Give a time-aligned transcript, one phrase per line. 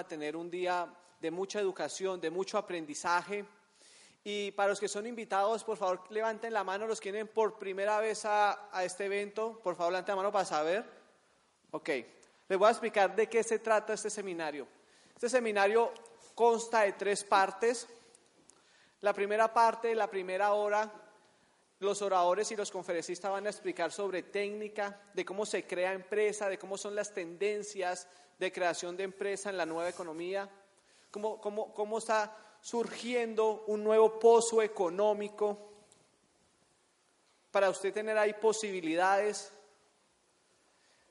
[0.00, 3.44] a tener un día de mucha educación, de mucho aprendizaje.
[4.24, 7.58] Y para los que son invitados, por favor, levanten la mano los que vienen por
[7.58, 9.60] primera vez a, a este evento.
[9.62, 10.84] Por favor, levanten la mano para saber.
[11.70, 11.88] Ok,
[12.48, 14.66] les voy a explicar de qué se trata este seminario.
[15.14, 15.92] Este seminario
[16.34, 17.86] consta de tres partes.
[19.00, 20.90] La primera parte, la primera hora,
[21.78, 26.48] los oradores y los conferencistas van a explicar sobre técnica, de cómo se crea empresa,
[26.48, 28.06] de cómo son las tendencias
[28.40, 30.48] de creación de empresa en la nueva economía,
[31.10, 35.58] cómo, cómo, cómo está surgiendo un nuevo pozo económico
[37.50, 39.52] para usted tener ahí posibilidades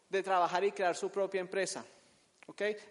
[0.10, 1.86] de trabajar y crear su propia empresa.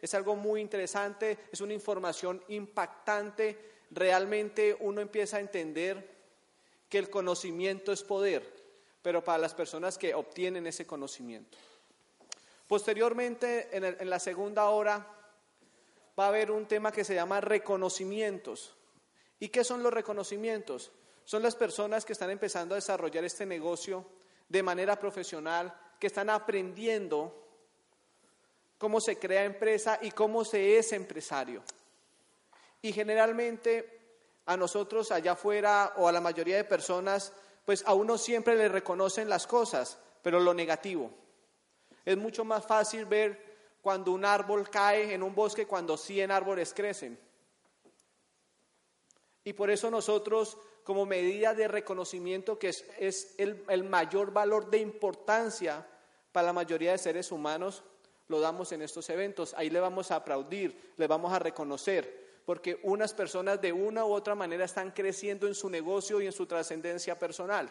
[0.01, 3.59] Es algo muy interesante, es una información impactante,
[3.91, 6.16] realmente uno empieza a entender
[6.89, 8.55] que el conocimiento es poder,
[9.02, 11.59] pero para las personas que obtienen ese conocimiento.
[12.68, 15.06] Posteriormente, en, la segunda hora,
[16.18, 18.77] va a haber un tema que se llama reconocimientos.
[19.41, 20.92] ¿Y qué son los reconocimientos?
[21.25, 24.05] Son las personas que están empezando a desarrollar este negocio
[24.50, 27.42] de manera profesional, que están aprendiendo
[28.77, 31.62] cómo se crea empresa y cómo se es empresario.
[32.82, 33.98] Y generalmente
[34.44, 37.32] a nosotros allá afuera o a la mayoría de personas,
[37.64, 41.28] pues a uno siempre le reconocen las cosas, pero lo negativo.
[42.09, 43.39] Es mucho más fácil ver
[43.83, 47.19] cuando un árbol cae en un bosque cuando 100 árboles crecen.
[49.45, 54.78] Y por eso nosotros, como medida de reconocimiento, que es, el, el mayor valor de
[54.78, 55.87] importancia
[56.33, 57.84] para la mayoría de seres humanos,
[58.28, 59.53] lo damos en estos eventos.
[59.53, 64.15] Ahí le vamos a aplaudir, le vamos a reconocer porque unas personas de una u
[64.15, 67.70] otra manera están creciendo en su negocio y en su trascendencia personal.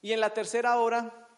[0.00, 1.28] Y en la tercera hora,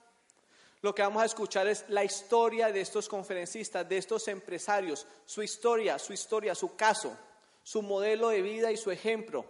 [0.83, 5.41] lo que vamos a escuchar es la historia de estos conferencistas, de estos empresarios, su
[5.41, 7.17] historia, su historia, su caso,
[7.63, 9.45] su modelo de vida y su ejemplo.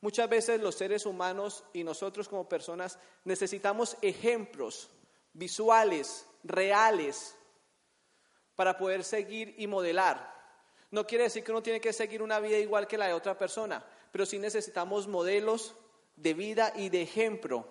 [0.00, 4.88] Muchas veces los seres humanos y nosotros como personas necesitamos ejemplos
[5.34, 7.36] visuales, reales,
[8.56, 10.32] para poder seguir y modelar.
[10.90, 13.36] No quiere decir que uno tiene que seguir una vida igual que la de otra
[13.36, 15.74] persona, pero sí necesitamos modelos
[16.16, 17.66] de vida y de ejemplo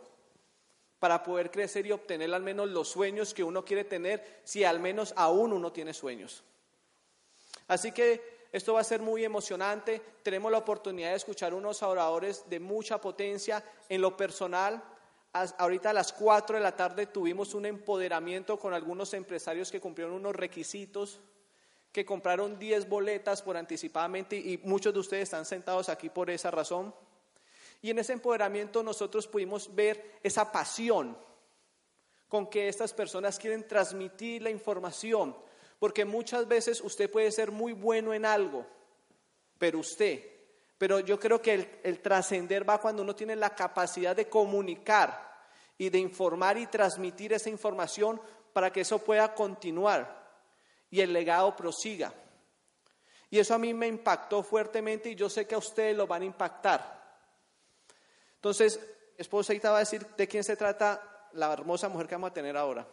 [1.02, 4.80] para poder crecer y obtener al menos los sueños que uno quiere tener, si al
[4.80, 6.44] menos aún uno tiene sueños.
[7.68, 10.00] Así que esto va a ser muy emocionante.
[10.22, 14.84] Tenemos la oportunidad de escuchar unos oradores de mucha potencia en lo personal.
[15.34, 20.14] Ahorita a las 4 de la tarde tuvimos un empoderamiento con algunos empresarios que cumplieron
[20.14, 21.20] unos requisitos
[21.92, 26.52] que compraron 10 boletas por anticipadamente y muchos de ustedes están sentados aquí por esa
[26.52, 26.94] razón.
[27.82, 31.18] Y en ese empoderamiento nosotros pudimos ver esa pasión
[32.28, 35.36] con que estas personas quieren transmitir la información,
[35.80, 38.66] porque muchas veces usted puede ser muy bueno en algo,
[39.58, 40.24] pero usted,
[40.78, 45.30] pero yo creo que el, trascender va cuando uno tiene la capacidad de comunicar
[45.78, 48.22] y de informar y transmitir esa información
[48.54, 50.22] para que eso pueda continuar
[50.90, 52.14] y el legado prosiga.
[53.30, 56.22] Y eso a mí me impactó fuertemente y yo sé que a ustedes lo van
[56.22, 57.01] a impactar.
[58.42, 58.80] Entonces,
[59.20, 62.34] esposa, te va a decir de quién se trata la hermosa mujer que vamos a
[62.34, 62.88] tener ahora.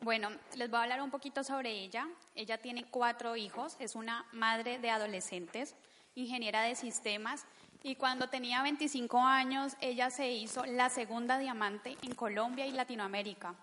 [0.00, 2.08] Bueno, les voy a hablar un poquito sobre ella.
[2.34, 5.76] Ella tiene cuatro hijos, es una madre de adolescentes,
[6.16, 7.46] ingeniera de sistemas,
[7.84, 13.54] y cuando tenía 25 años, ella se hizo la segunda diamante en Colombia y Latinoamérica.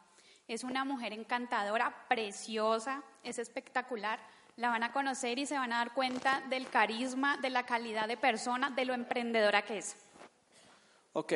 [0.48, 4.20] Es una mujer encantadora, preciosa, es espectacular.
[4.56, 8.08] La van a conocer y se van a dar cuenta del carisma, de la calidad
[8.08, 9.98] de persona, de lo emprendedora que es.
[11.14, 11.34] Ok,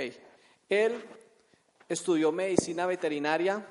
[0.69, 1.03] él
[1.90, 3.66] estudió medicina veterinaria.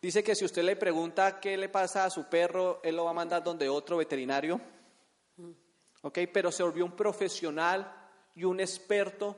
[0.00, 3.10] Dice que si usted le pregunta qué le pasa a su perro, él lo va
[3.10, 4.60] a mandar donde otro veterinario.
[6.02, 9.36] Ok, pero se volvió un profesional y un experto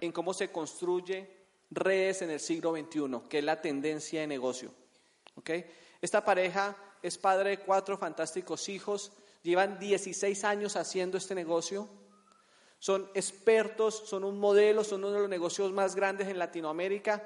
[0.00, 1.38] en cómo se construye
[1.70, 4.72] redes en el siglo XXI, que es la tendencia de negocio.
[5.34, 5.66] ¿Okay?
[6.00, 9.12] Esta pareja es padre de cuatro fantásticos hijos,
[9.42, 11.88] llevan 16 años haciendo este negocio,
[12.78, 17.22] son expertos, son un modelo, son uno de los negocios más grandes en Latinoamérica.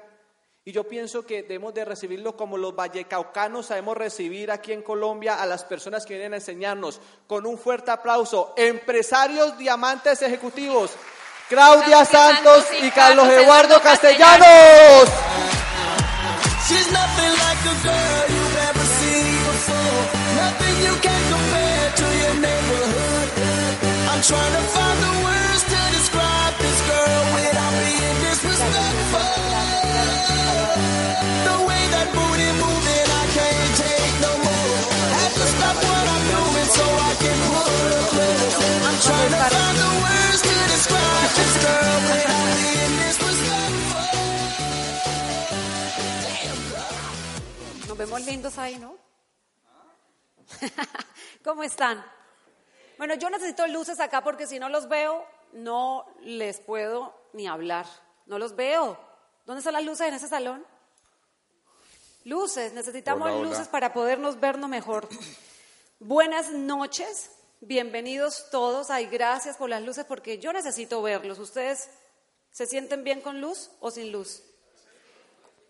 [0.65, 5.41] Y yo pienso que debemos de recibirlo como los vallecaucanos sabemos recibir aquí en Colombia
[5.41, 7.01] a las personas que vienen a enseñarnos.
[7.27, 8.53] Con un fuerte aplauso.
[8.55, 10.91] Empresarios diamantes ejecutivos.
[11.49, 15.09] Claudia Santos y Carlos Eduardo Castellanos.
[16.65, 18.23] She's nothing like a girl
[48.03, 48.97] vemos lindos ahí, ¿no?
[51.43, 52.03] ¿Cómo están?
[52.97, 57.85] Bueno, yo necesito luces acá porque si no los veo, no les puedo ni hablar.
[58.25, 58.99] No los veo.
[59.45, 60.65] ¿Dónde están las luces en ese salón?
[62.25, 65.07] Luces, necesitamos luces para podernos vernos mejor.
[65.99, 68.89] Buenas noches, bienvenidos todos.
[68.89, 71.39] Ay, gracias por las luces porque yo necesito verlos.
[71.39, 71.89] ¿Ustedes
[72.51, 74.43] se sienten bien con luz o sin luz?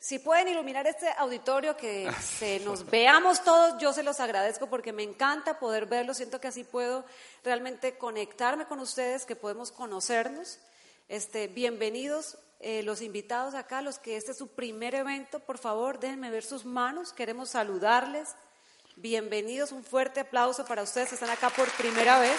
[0.04, 4.92] Si pueden iluminar este auditorio, que se nos veamos todos, yo se los agradezco porque
[4.92, 6.18] me encanta poder verlos.
[6.18, 7.06] Siento que así puedo
[7.42, 10.60] realmente conectarme con ustedes, que podemos conocernos.
[11.08, 15.40] Este, bienvenidos eh, los invitados acá, los que este es su primer evento.
[15.40, 17.14] Por favor, déjenme ver sus manos.
[17.14, 18.36] Queremos saludarles.
[18.98, 22.38] Bienvenidos, un fuerte aplauso para ustedes que están acá por primera vez.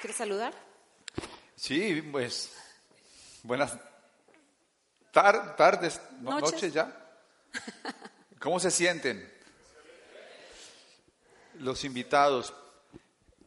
[0.00, 0.69] ¿Quieres saludar?
[1.60, 2.50] Sí, pues
[3.42, 3.76] buenas
[5.12, 6.72] tardes, noches.
[6.72, 6.90] ya.
[8.40, 9.30] ¿Cómo se sienten?
[11.58, 12.54] Los invitados.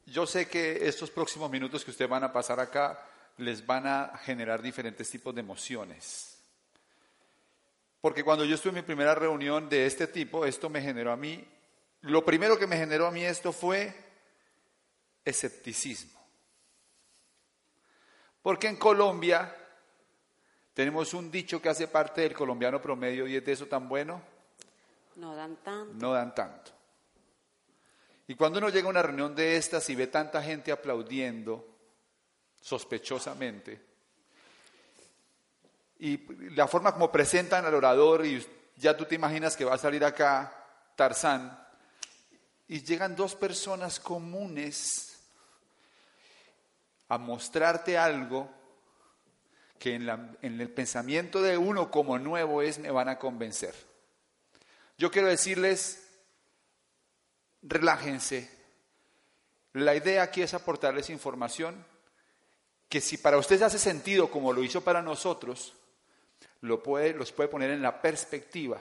[0.05, 3.03] Yo sé que estos próximos minutos que ustedes van a pasar acá
[3.37, 6.37] les van a generar diferentes tipos de emociones.
[7.99, 11.17] Porque cuando yo estuve en mi primera reunión de este tipo, esto me generó a
[11.17, 11.43] mí,
[12.01, 13.91] lo primero que me generó a mí esto fue
[15.25, 16.22] escepticismo.
[18.43, 19.55] Porque en Colombia
[20.73, 24.21] tenemos un dicho que hace parte del colombiano promedio y es de eso tan bueno.
[25.15, 25.93] No dan tanto.
[25.93, 26.71] No dan tanto.
[28.27, 31.65] Y cuando uno llega a una reunión de estas y ve tanta gente aplaudiendo,
[32.61, 33.81] sospechosamente,
[35.99, 38.45] y la forma como presentan al orador, y
[38.75, 40.53] ya tú te imaginas que va a salir acá
[40.95, 41.59] Tarzán,
[42.67, 45.12] y llegan dos personas comunes
[47.13, 48.49] a mostrarte algo
[49.79, 50.09] que en,
[50.41, 53.75] en, el pensamiento de uno como nuevo es, me van a convencer.
[54.97, 56.07] Yo quiero decirles,
[57.61, 58.49] relájense.
[59.73, 61.85] La idea aquí es aportarles información
[62.87, 65.73] que si para ustedes hace sentido como lo hizo para nosotros,
[66.61, 68.79] lo puede, los puede poner en la perspectiva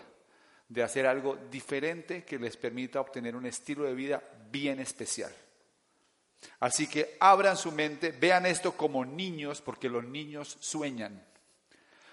[0.68, 5.32] de hacer algo diferente que les permita obtener un estilo de vida bien especial.
[6.60, 11.24] Así que abran su mente, vean esto como niños, porque los niños sueñan,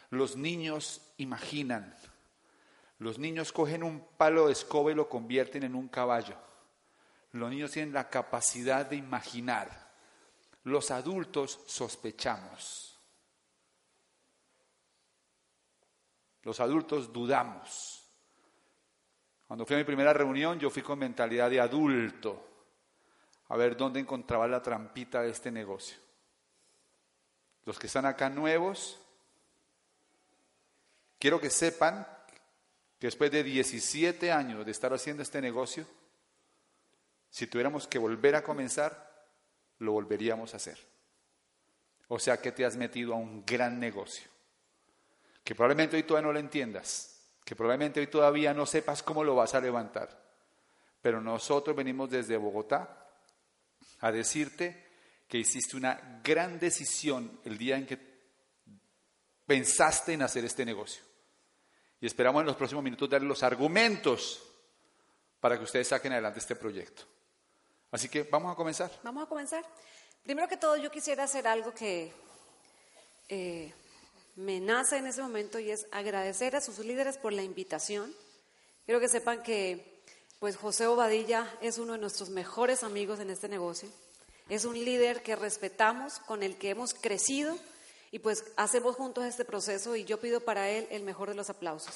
[0.10, 1.96] los niños imaginan,
[2.98, 6.36] los niños cogen un palo de escoba y lo convierten en un caballo.
[7.32, 9.90] Los niños tienen la capacidad de imaginar.
[10.64, 13.00] Los adultos sospechamos.
[16.42, 18.04] Los adultos dudamos.
[19.48, 22.49] Cuando fui a mi primera reunión, yo fui con mentalidad de adulto
[23.50, 25.98] a ver dónde encontraba la trampita de este negocio.
[27.66, 29.00] Los que están acá nuevos,
[31.18, 32.08] quiero que sepan
[33.00, 35.86] que después de 17 años de estar haciendo este negocio,
[37.30, 39.28] si tuviéramos que volver a comenzar,
[39.80, 40.78] lo volveríamos a hacer.
[42.08, 44.30] O sea que te has metido a un gran negocio,
[45.44, 49.36] que probablemente hoy todavía no lo entiendas, que probablemente hoy todavía no sepas cómo lo
[49.36, 50.20] vas a levantar,
[51.02, 53.09] pero nosotros venimos desde Bogotá
[54.02, 54.88] a decirte
[55.28, 58.00] que hiciste una gran decisión el día en que
[59.46, 61.04] pensaste en hacer este negocio.
[62.02, 64.42] Y esperamos en los próximos minutos darle los argumentos
[65.40, 67.04] para que ustedes saquen adelante este proyecto.
[67.92, 68.92] Así que vamos a comenzar.
[69.04, 69.66] Vamos a comenzar.
[70.24, 72.14] Primero que todo, yo quisiera hacer algo que
[73.28, 73.74] eh,
[74.36, 78.14] me nace en ese momento y es agradecer a sus líderes por la invitación.
[78.86, 79.99] Quiero que sepan que
[80.40, 83.90] pues José Obadilla es uno de nuestros mejores amigos en este negocio.
[84.48, 87.58] Es un líder que respetamos, con el que hemos crecido
[88.12, 91.50] y pues hacemos juntos este proceso y yo pido para él el mejor de los
[91.50, 91.94] aplausos.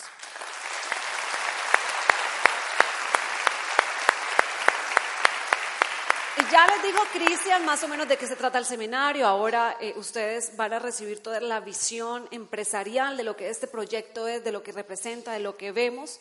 [6.38, 9.26] Y ya les dijo Cristian más o menos de qué se trata el seminario.
[9.26, 14.28] Ahora eh, ustedes van a recibir toda la visión empresarial de lo que este proyecto
[14.28, 16.20] es, de lo que representa, de lo que vemos.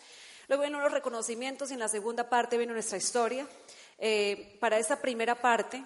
[0.52, 3.48] Luego vienen los reconocimientos y en la segunda parte viene nuestra historia.
[3.96, 5.82] Eh, para esta primera parte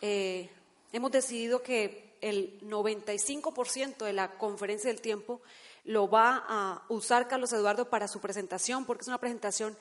[0.00, 0.48] eh,
[0.92, 5.40] hemos decidido que el 95% de la conferencia del tiempo
[5.82, 9.76] lo va a usar Carlos Eduardo para su presentación, porque es una presentación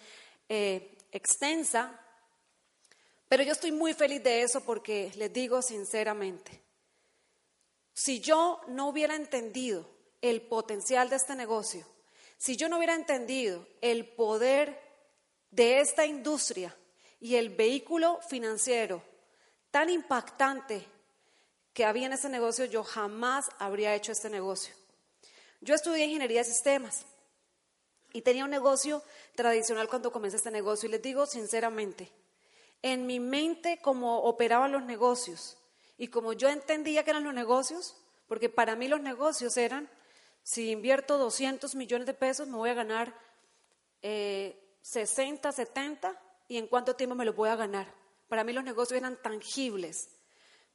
[0.50, 2.02] eh, extensa,
[3.30, 6.60] pero yo estoy muy feliz de eso porque les digo sinceramente,
[7.94, 9.88] si yo no hubiera entendido
[10.24, 11.86] el potencial de este negocio,
[12.44, 14.78] si yo no hubiera entendido el poder
[15.50, 16.76] de esta industria
[17.22, 19.02] y el vehículo financiero
[19.72, 20.86] tan impactante
[21.72, 24.76] que había en ese negocio, yo jamás habría hecho este negocio.
[25.62, 27.06] Yo estudié ingeniería de sistemas
[28.12, 29.02] y tenía un negocio
[29.36, 30.90] tradicional cuando comencé este negocio.
[30.90, 32.12] Y les digo sinceramente,
[32.82, 35.58] en mi mente como operaban los negocios
[35.98, 37.96] y como yo entendía que eran los negocios,
[38.28, 39.90] porque para mí los negocios eran,
[40.44, 43.18] si invierto 200 millones de pesos, me voy a ganar
[44.02, 47.94] 60, eh, 70 y en cuánto tiempo me lo voy a ganar.
[48.28, 50.10] Para mí los negocios eran tangibles.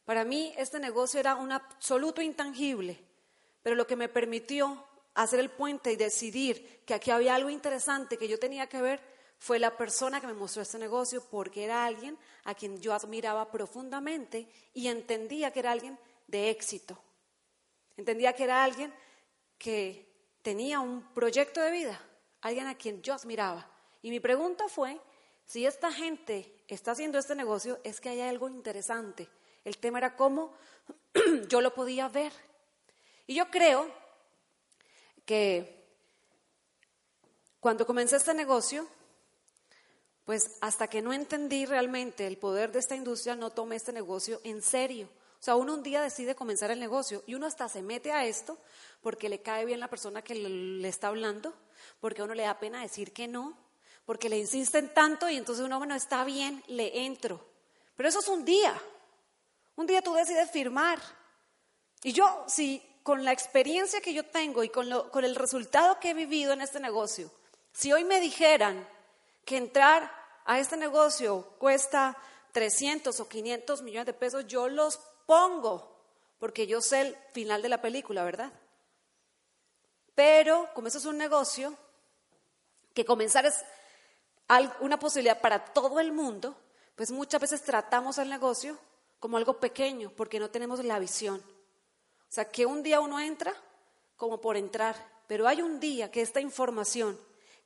[0.07, 2.99] Para mí este negocio era un absoluto intangible,
[3.63, 8.17] pero lo que me permitió hacer el puente y decidir que aquí había algo interesante
[8.17, 9.01] que yo tenía que ver
[9.39, 13.51] fue la persona que me mostró este negocio porque era alguien a quien yo admiraba
[13.51, 16.99] profundamente y entendía que era alguien de éxito.
[17.97, 18.95] Entendía que era alguien
[19.59, 20.09] que
[20.43, 22.01] tenía un proyecto de vida,
[22.41, 23.71] alguien a quien yo admiraba.
[24.03, 25.01] Y mi pregunta fue,
[25.45, 29.29] si esta gente está haciendo este negocio, es que hay algo interesante.
[29.65, 30.55] El tema era cómo
[31.49, 32.33] yo lo podía ver.
[33.27, 33.93] Y yo creo
[35.25, 35.85] que
[37.61, 38.89] cuando comencé este negocio,
[40.25, 44.41] pues hasta que no entendí realmente el poder de esta industria, no tomé este negocio
[44.45, 45.09] en serio.
[45.41, 48.27] O sea, uno un día decide comenzar el negocio y uno hasta se mete a
[48.27, 48.59] esto
[49.01, 51.55] porque le cae bien la persona que le está hablando,
[52.01, 53.57] porque a uno le da pena decir que no,
[54.05, 57.45] porque le insisten tanto y entonces uno, bueno, está bien, le entro.
[57.95, 58.75] Pero eso es un día.
[59.77, 60.99] Un día tú decides firmar.
[62.03, 66.11] Y yo, si con la experiencia que yo tengo y con, con el resultado que
[66.11, 67.31] he vivido en este negocio,
[67.73, 68.87] si hoy me dijeran
[69.45, 70.11] que entrar
[70.47, 72.17] a este negocio cuesta
[72.53, 75.95] 300 o 500 millones de pesos, yo los pongo,
[76.39, 78.51] porque yo sé el final de la película, ¿verdad?
[80.15, 81.77] Pero como eso es un negocio,
[82.95, 83.63] que comenzar es
[84.81, 86.57] una posibilidad para todo el mundo,
[86.97, 88.79] pues muchas veces tratamos el negocio
[89.21, 91.41] como algo pequeño porque no tenemos la visión.
[91.41, 93.53] O sea, que un día uno entra
[94.17, 97.21] como por entrar, pero hay un día que esta información,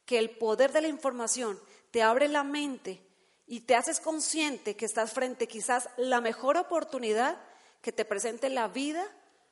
[0.05, 1.61] que el poder de la información
[1.93, 3.07] te abre la mente
[3.47, 7.39] y te haces consciente que estás frente quizás la mejor oportunidad
[7.83, 9.05] que te presente la vida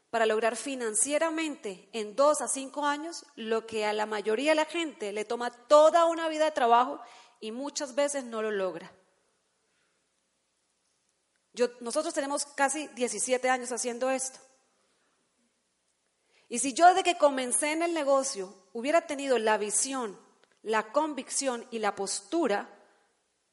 [0.09, 4.65] para lograr financieramente en dos a cinco años lo que a la mayoría de la
[4.65, 7.01] gente le toma toda una vida de trabajo
[7.41, 8.91] y muchas veces no lo logra
[11.81, 14.39] nosotros tenemos casi 17 años haciendo esto.
[16.49, 20.19] Y si yo desde que comencé en el negocio hubiera tenido la visión,
[20.63, 22.69] la convicción y la postura,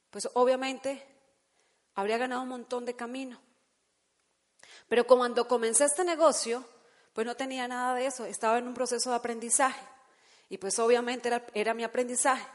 [0.10, 1.06] pues obviamente
[1.94, 3.40] habría ganado un montón de camino.
[4.88, 6.64] Pero cuando comencé este negocio,
[7.14, 9.82] pues no tenía nada de eso, estaba en un proceso de aprendizaje.
[10.50, 12.46] Y pues obviamente era, mi aprendizaje.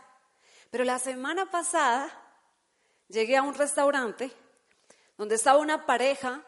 [0.70, 2.08] Pero la semana pasada
[3.08, 4.30] llegué a un restaurante
[5.18, 6.42] donde estaba una pareja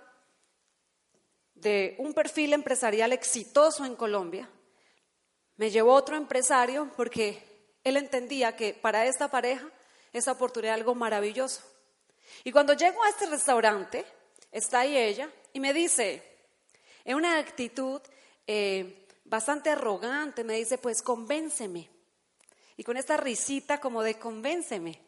[1.54, 4.48] de un perfil empresarial exitoso en Colombia.
[5.56, 9.68] Me llevó otro empresario porque él entendía que para esta pareja
[10.12, 11.62] esa oportunidad era algo maravilloso.
[12.42, 14.06] Y cuando llego a este restaurante,
[14.54, 16.22] está ahí ella y me dice,
[17.04, 18.00] en una actitud
[18.46, 21.90] eh, bastante arrogante, me dice, pues convénceme.
[22.76, 25.00] Y con esta risita como de convénceme.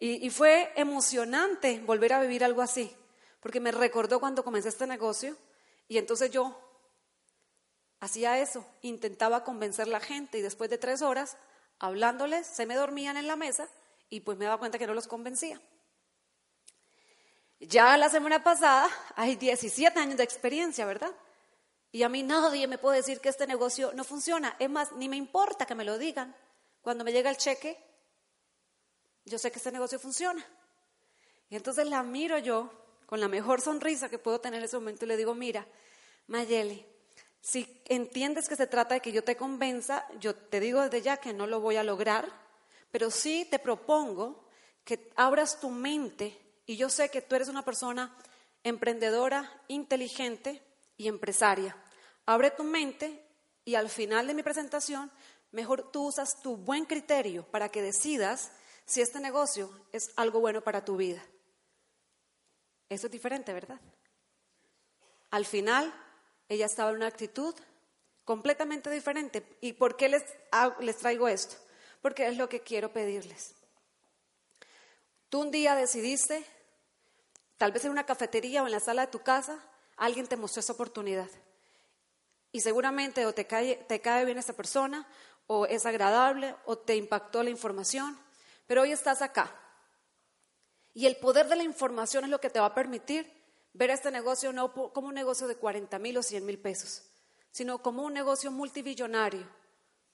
[0.00, 2.92] Y, fue emocionante volver a vivir algo así,
[3.38, 5.36] porque me recordó cuando comencé este negocio
[5.86, 6.58] y entonces yo
[8.00, 11.36] hacía eso, intentaba convencer a la gente y después de tres horas,
[11.78, 13.68] hablándoles, se me dormían en la mesa
[14.10, 15.60] y pues me daba cuenta que no los convencía.
[17.68, 21.12] Ya la semana pasada hay 17 años de experiencia, ¿verdad?
[21.92, 24.56] Y a mí nadie me puede decir que este negocio no funciona.
[24.58, 26.34] Es más, ni me importa que me lo digan.
[26.80, 27.78] Cuando me llega el cheque,
[29.24, 30.44] yo sé que este negocio funciona.
[31.50, 32.68] Y entonces la miro yo
[33.06, 35.64] con la mejor sonrisa que puedo tener en ese momento y le digo, mira,
[36.26, 36.84] Mayeli,
[37.40, 41.18] si entiendes que se trata de que yo te convenza, yo te digo desde ya
[41.18, 42.28] que no lo voy a lograr,
[42.90, 44.48] pero sí te propongo
[44.84, 48.16] que abras tu mente y yo sé que tú eres una persona
[48.62, 50.62] emprendedora, inteligente
[50.96, 51.76] y empresaria.
[52.26, 53.26] Abre tu mente
[53.64, 55.10] y al final de mi presentación,
[55.50, 58.52] mejor tú usas tu buen criterio para que decidas
[58.84, 61.22] si este negocio es algo bueno para tu vida.
[62.88, 63.80] Eso es diferente, ¿verdad?
[65.30, 65.92] Al final,
[66.48, 67.54] ella estaba en una actitud
[68.24, 69.42] completamente diferente.
[69.60, 70.22] ¿Y por qué les,
[70.80, 71.56] les traigo esto?
[72.02, 73.54] Porque es lo que quiero pedirles.
[75.32, 76.44] Tú un día decidiste,
[77.56, 79.58] tal vez en una cafetería o en la sala de tu casa,
[79.96, 81.30] alguien te mostró esa oportunidad.
[82.52, 85.08] Y seguramente o te cae, te cae bien esa persona,
[85.46, 88.18] o es agradable, o te impactó la información,
[88.66, 89.58] pero hoy estás acá.
[90.92, 93.32] Y el poder de la información es lo que te va a permitir
[93.72, 97.04] ver este negocio no como un negocio de 40 mil o 100 mil pesos,
[97.50, 99.48] sino como un negocio multibillonario,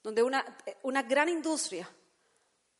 [0.01, 0.45] donde una,
[0.81, 1.89] una gran industria,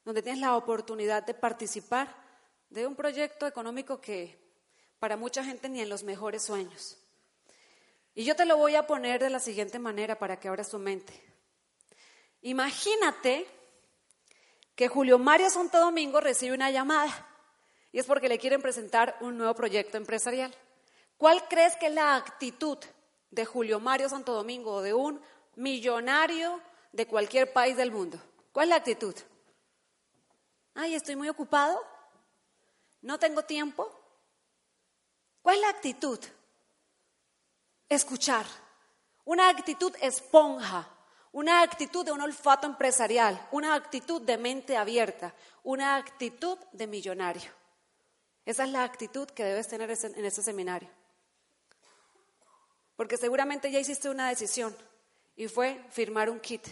[0.05, 2.28] donde tienes la oportunidad de participar
[2.70, 4.38] de un proyecto económico que
[5.00, 6.98] para mucha gente ni en los mejores sueños.
[8.14, 10.78] Y yo te lo voy a poner de la siguiente manera para que abras tu
[10.78, 11.14] mente.
[12.42, 13.48] Imagínate
[14.76, 17.28] que Julio Mario Santo Domingo recibe una llamada
[17.92, 20.54] y es porque le quieren presentar un nuevo proyecto empresarial.
[21.18, 22.78] ¿Cuál crees que es la actitud
[23.32, 25.22] de Julio Mario Santo Domingo o de un
[25.56, 26.62] millonario
[26.94, 28.20] de cualquier país del mundo?
[28.52, 29.16] ¿Cuál es la actitud?
[30.76, 31.82] Ay, estoy muy ocupado.
[33.01, 33.89] No tengo tiempo.
[35.41, 36.20] ¿Cuál es la actitud?
[37.88, 38.46] Escuchar.
[39.25, 40.88] Una actitud esponja.
[41.32, 43.48] Una actitud de un olfato empresarial.
[43.51, 45.34] Una actitud de mente abierta.
[45.63, 47.51] Una actitud de millonario.
[48.46, 50.89] Esa es la actitud que debes tener en ese seminario.
[52.96, 54.75] Porque seguramente ya hiciste una decisión
[55.36, 56.68] y fue firmar un kit.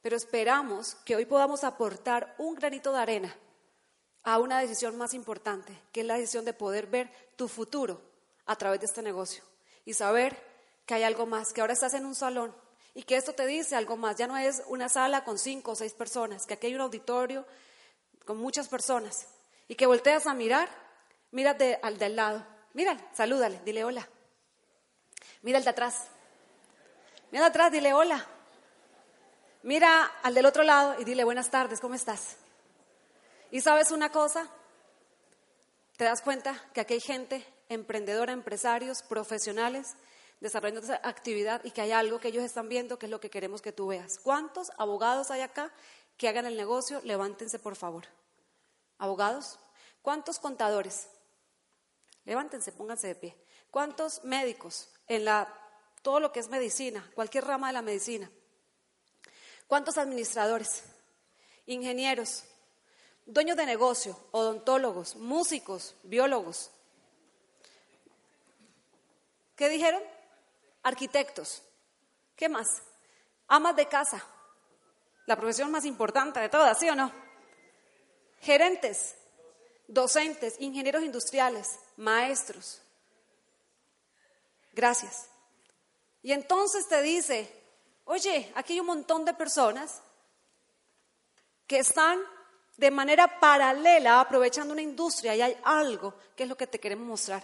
[0.00, 3.36] Pero esperamos que hoy podamos aportar un granito de arena
[4.28, 7.98] a una decisión más importante, que es la decisión de poder ver tu futuro
[8.44, 9.42] a través de este negocio
[9.86, 10.38] y saber
[10.84, 12.54] que hay algo más, que ahora estás en un salón
[12.94, 14.16] y que esto te dice algo más.
[14.16, 17.46] Ya no es una sala con cinco o seis personas, que aquí hay un auditorio
[18.26, 19.28] con muchas personas
[19.66, 20.68] y que volteas a mirar,
[21.30, 24.06] mírate al del lado, mírale, salúdale, dile hola.
[25.40, 26.04] Mira al de atrás,
[27.30, 28.26] mira de atrás, dile hola.
[29.62, 32.36] Mira al del otro lado y dile buenas tardes, ¿cómo estás?
[33.50, 34.48] Y sabes una cosa,
[35.96, 39.94] te das cuenta que aquí hay gente emprendedora, empresarios, profesionales,
[40.40, 43.30] desarrollando esa actividad y que hay algo que ellos están viendo que es lo que
[43.30, 44.18] queremos que tú veas.
[44.22, 45.72] ¿Cuántos abogados hay acá
[46.16, 47.00] que hagan el negocio?
[47.04, 48.04] Levántense, por favor.
[48.98, 49.58] ¿Abogados?
[50.02, 51.08] ¿Cuántos contadores?
[52.24, 53.36] Levántense, pónganse de pie.
[53.70, 55.52] ¿Cuántos médicos en la
[56.02, 58.30] todo lo que es medicina, cualquier rama de la medicina?
[59.66, 60.84] ¿Cuántos administradores?
[61.66, 62.44] Ingenieros,
[63.28, 66.70] dueños de negocio, odontólogos, músicos, biólogos.
[69.54, 70.02] ¿Qué dijeron?
[70.82, 71.62] Arquitectos.
[72.34, 72.82] ¿Qué más?
[73.46, 74.24] Amas de casa.
[75.26, 77.12] La profesión más importante de todas, ¿sí o no?
[78.40, 79.14] Gerentes,
[79.86, 82.80] docentes, ingenieros industriales, maestros.
[84.72, 85.28] Gracias.
[86.22, 87.52] Y entonces te dice,
[88.06, 90.00] oye, aquí hay un montón de personas
[91.66, 92.18] que están
[92.78, 97.06] de manera paralela aprovechando una industria y hay algo que es lo que te queremos
[97.06, 97.42] mostrar.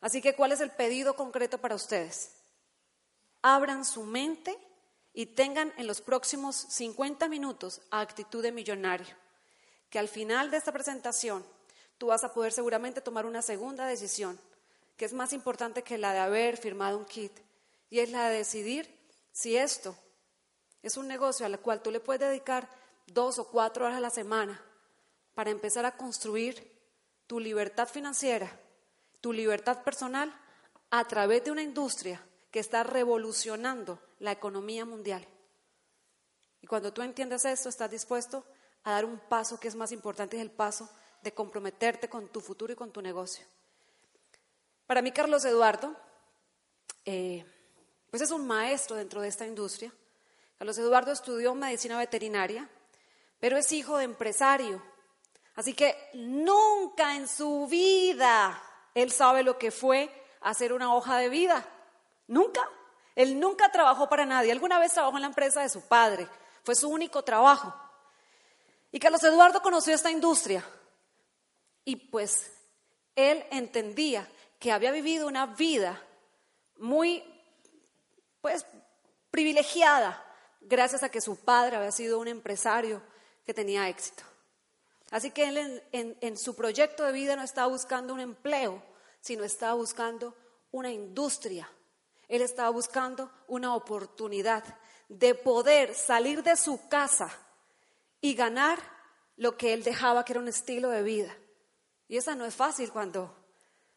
[0.00, 2.32] Así que, ¿cuál es el pedido concreto para ustedes?
[3.40, 4.58] Abran su mente
[5.14, 9.14] y tengan en los próximos 50 minutos actitud de millonario.
[9.88, 11.46] Que al final de esta presentación
[11.96, 14.40] tú vas a poder seguramente tomar una segunda decisión,
[14.96, 17.32] que es más importante que la de haber firmado un kit,
[17.90, 18.92] y es la de decidir
[19.30, 19.96] si esto
[20.82, 22.68] es un negocio al cual tú le puedes dedicar
[23.06, 24.62] dos o cuatro horas a la semana
[25.34, 26.72] para empezar a construir
[27.26, 28.50] tu libertad financiera,
[29.20, 30.34] tu libertad personal
[30.90, 35.26] a través de una industria que está revolucionando la economía mundial.
[36.60, 38.44] Y cuando tú entiendes esto, estás dispuesto
[38.84, 40.88] a dar un paso que es más importante, es el paso
[41.22, 43.44] de comprometerte con tu futuro y con tu negocio.
[44.86, 45.96] Para mí, Carlos Eduardo,
[47.04, 47.44] eh,
[48.10, 49.92] pues es un maestro dentro de esta industria.
[50.58, 52.70] Carlos Eduardo estudió medicina veterinaria,
[53.44, 54.82] pero es hijo de empresario.
[55.54, 58.58] Así que nunca en su vida
[58.94, 61.62] él sabe lo que fue hacer una hoja de vida.
[62.26, 62.66] Nunca.
[63.14, 64.50] Él nunca trabajó para nadie.
[64.50, 66.26] Alguna vez trabajó en la empresa de su padre.
[66.62, 67.74] Fue su único trabajo.
[68.90, 70.64] Y Carlos Eduardo conoció esta industria.
[71.84, 72.50] Y pues
[73.14, 74.26] él entendía
[74.58, 76.02] que había vivido una vida
[76.78, 77.22] muy,
[78.40, 78.64] pues,
[79.30, 80.24] privilegiada
[80.62, 83.02] gracias a que su padre había sido un empresario
[83.44, 84.22] que tenía éxito.
[85.10, 88.82] Así que él en, su proyecto de vida no estaba buscando un empleo,
[89.20, 90.34] sino estaba buscando
[90.72, 91.70] una industria.
[92.28, 94.64] Él estaba buscando una oportunidad
[95.08, 97.30] de poder salir de su casa
[98.20, 98.80] y ganar
[99.36, 101.36] lo que él dejaba que era un estilo de vida.
[102.08, 103.34] Y esa no es fácil cuando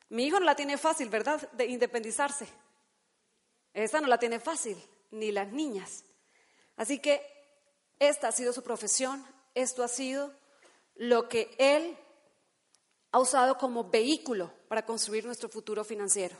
[0.09, 1.49] mi hijo no la tiene fácil, ¿verdad?
[1.53, 2.47] De independizarse.
[3.73, 4.77] Esa no la tiene fácil,
[5.11, 6.03] ni las niñas.
[6.75, 7.21] Así que
[7.99, 9.25] esta ha sido su profesión,
[9.57, 10.31] esto ha sido
[10.95, 11.97] lo que él
[13.11, 16.37] ha usado como vehículo para construir nuestro futuro financiero.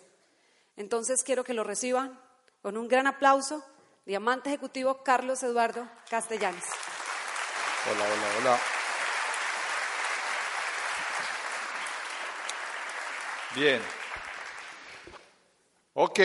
[0.76, 2.20] Entonces quiero que lo reciban
[2.62, 3.64] con un gran aplauso,
[4.06, 6.64] diamante ejecutivo Carlos Eduardo Castellanos.
[7.92, 8.60] Hola, hola, hola.
[13.56, 13.82] Bien.
[15.94, 16.20] Ok,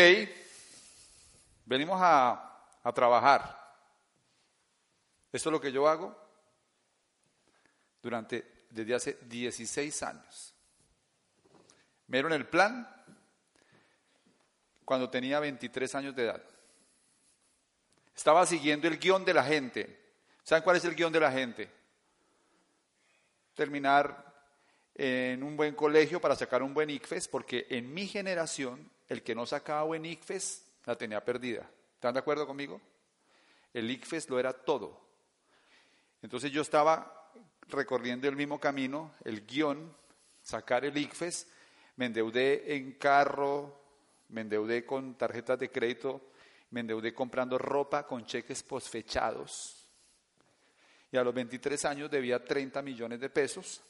[1.64, 3.58] venimos a, a trabajar.
[5.32, 6.21] Esto es lo que yo hago
[8.02, 10.54] durante, desde hace 16 años.
[12.08, 12.86] Me dieron el plan
[14.84, 16.42] cuando tenía 23 años de edad.
[18.14, 20.14] Estaba siguiendo el guion de la gente.
[20.42, 21.70] ¿Saben cuál es el guion de la gente?
[23.54, 24.30] Terminar
[24.94, 29.34] en un buen colegio para sacar un buen ICFES, porque en mi generación el que
[29.34, 31.68] no sacaba buen ICFES la tenía perdida.
[31.94, 32.80] ¿Están de acuerdo conmigo?
[33.72, 35.00] El ICFES lo era todo.
[36.20, 37.21] Entonces yo estaba
[37.68, 39.94] recorriendo el mismo camino, el guion,
[40.42, 41.48] sacar el ICFES,
[41.96, 43.80] me endeudé en carro,
[44.28, 46.32] me endeudé con tarjetas de crédito,
[46.70, 49.88] me endeudé comprando ropa con cheques posfechados.
[51.10, 53.82] Y a los 23 años debía 30 millones de pesos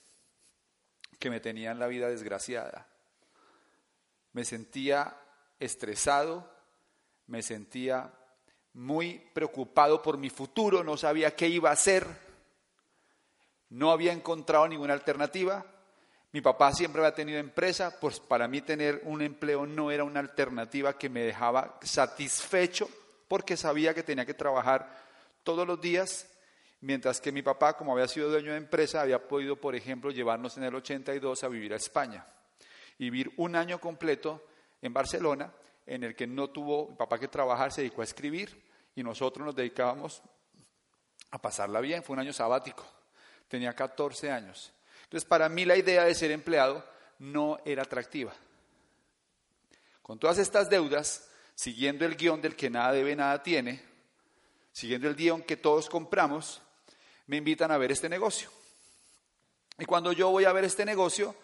[1.19, 2.89] que me tenían la vida desgraciada.
[4.33, 5.17] Me sentía
[5.61, 6.51] estresado,
[7.29, 8.13] me sentía
[8.75, 12.07] muy preocupado por mi futuro, no sabía qué iba a hacer,
[13.73, 15.65] no había encontrado ninguna alternativa.
[16.33, 20.21] Mi papá siempre había tenido empresa, pues para mí tener un empleo no era una
[20.21, 22.89] alternativa que me dejaba satisfecho
[23.29, 24.89] porque sabía que tenía que trabajar
[25.43, 26.27] todos los días
[26.83, 30.57] Mientras que mi papá, como había sido dueño de empresa, había podido, por ejemplo, llevarnos
[30.57, 32.27] en el 82 a vivir a España.
[32.99, 34.43] Y vivir un año completo
[34.83, 35.53] en Barcelona,
[35.87, 38.61] en el que no tuvo mi papá que trabajar, se dedicó a escribir
[38.97, 40.23] y nosotros nos dedicábamos
[41.31, 42.03] a pasarla bien.
[42.03, 42.85] Fue un año sabático.
[43.53, 44.73] Tenía 14 años.
[45.05, 46.83] Entonces, para mí la idea de ser empleado
[47.19, 48.33] no era atractiva.
[50.03, 53.83] Con todas estas deudas, siguiendo el guion del que nada debe, nada tiene,
[54.73, 56.63] siguiendo el guion que todos compramos,
[57.27, 58.49] me invitan a ver este negocio.
[59.79, 61.37] Y cuando yo voy a ver este negocio,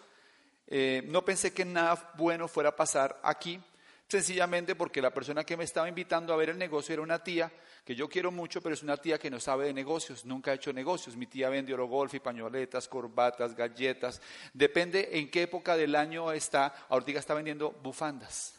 [0.65, 3.61] eh, no pensé que nada bueno fuera a pasar aquí,
[4.09, 7.51] sencillamente porque la persona que me estaba invitando a ver el negocio era una tía
[7.85, 10.55] que yo quiero mucho, pero es una tía que no sabe de negocios, nunca ha
[10.55, 11.15] hecho negocios.
[11.15, 14.19] Mi tía vende oro golf y pañoletas, corbatas, galletas.
[14.51, 16.73] Depende en qué época del año está.
[16.89, 18.55] Ahorita está vendiendo bufandas.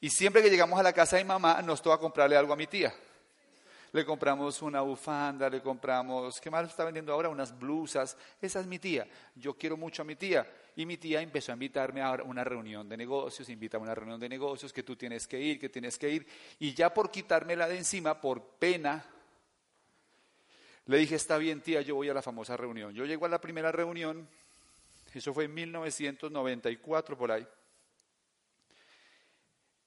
[0.00, 2.56] Y siempre que llegamos a la casa de mi mamá, nos toca comprarle algo a
[2.56, 2.94] mi tía
[3.92, 7.28] le compramos una bufanda, le compramos, ¿qué más está vendiendo ahora?
[7.28, 8.16] Unas blusas.
[8.40, 9.06] Esa es mi tía.
[9.34, 10.46] Yo quiero mucho a mi tía.
[10.78, 14.20] Y mi tía empezó a invitarme a una reunión de negocios, invita a una reunión
[14.20, 16.24] de negocios, que tú tienes que ir, que tienes que ir.
[16.60, 19.04] Y ya por quitármela de encima, por pena,
[20.86, 22.94] le dije, está bien tía, yo voy a la famosa reunión.
[22.94, 24.28] Yo llego a la primera reunión,
[25.12, 27.44] eso fue en 1994 por ahí.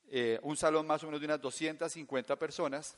[0.09, 2.97] Eh, un salón más o menos de unas 250 personas,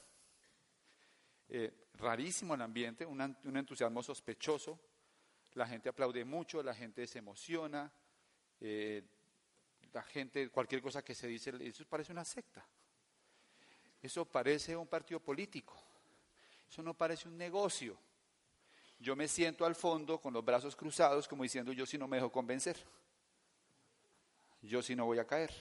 [1.48, 3.22] eh, rarísimo el ambiente, un,
[3.56, 4.80] entusiasmo sospechoso,
[5.56, 7.92] la gente aplaude mucho, la gente se emociona,
[8.60, 9.04] eh,
[9.92, 12.66] la gente, cualquier cosa que se dice, eso parece una secta,
[14.02, 15.76] eso parece un partido político,
[16.70, 17.98] eso no parece un negocio.
[19.00, 22.18] Yo me siento al fondo con los brazos cruzados como diciendo yo si no me
[22.18, 22.78] dejo convencer,
[24.62, 25.52] yo si no voy a caer.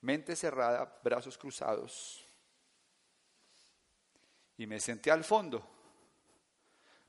[0.00, 2.26] Mente cerrada, brazos cruzados,
[4.56, 5.66] y me senté al fondo,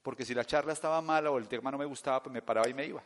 [0.04, 2.68] porque si la charla estaba mala o el tema no me gustaba, pues me paraba
[2.68, 3.02] y me iba.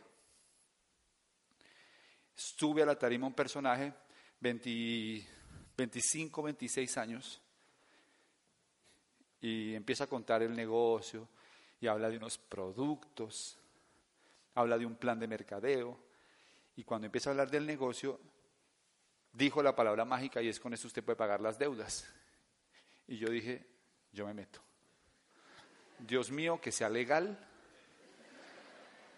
[2.36, 3.94] Estuve a la tarima un personaje,
[4.40, 7.40] 25, 26 años,
[9.40, 11.28] y empieza a contar el negocio
[11.80, 13.56] y habla de unos productos,
[14.54, 15.96] habla de un plan de mercadeo,
[16.74, 18.20] y cuando empieza a hablar del negocio,
[19.32, 22.08] dijo la palabra mágica y es con eso usted puede pagar las deudas.
[23.06, 23.66] Y yo dije,
[24.12, 24.67] yo me meto.
[25.98, 27.38] Dios mío, que sea legal,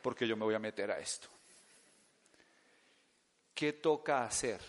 [0.03, 1.29] porque yo me voy a meter a esto.
[3.55, 4.61] ¿Qué toca hacer?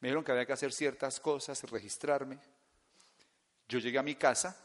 [0.00, 2.38] Me dijeron que había que hacer ciertas cosas, registrarme.
[3.68, 4.56] Yo llegué a mi casa.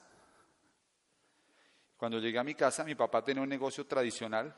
[1.97, 4.53] Cuando llegué a mi casa, mi papá tenía un negocio tradicional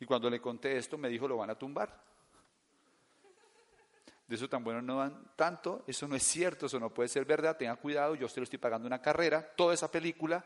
[0.00, 2.08] y cuando le conté esto me dijo, lo van a tumbar
[4.28, 7.24] de eso tan bueno no dan tanto, eso no es cierto, eso no puede ser
[7.24, 10.44] verdad, tenga cuidado, yo se lo estoy pagando una carrera, toda esa película.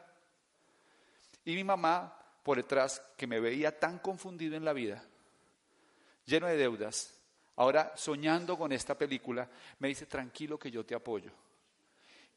[1.45, 5.05] Y mi mamá, por detrás, que me veía tan confundido en la vida,
[6.25, 7.15] lleno de deudas,
[7.57, 11.33] ahora soñando con esta película, me dice, tranquilo que yo te apoyo.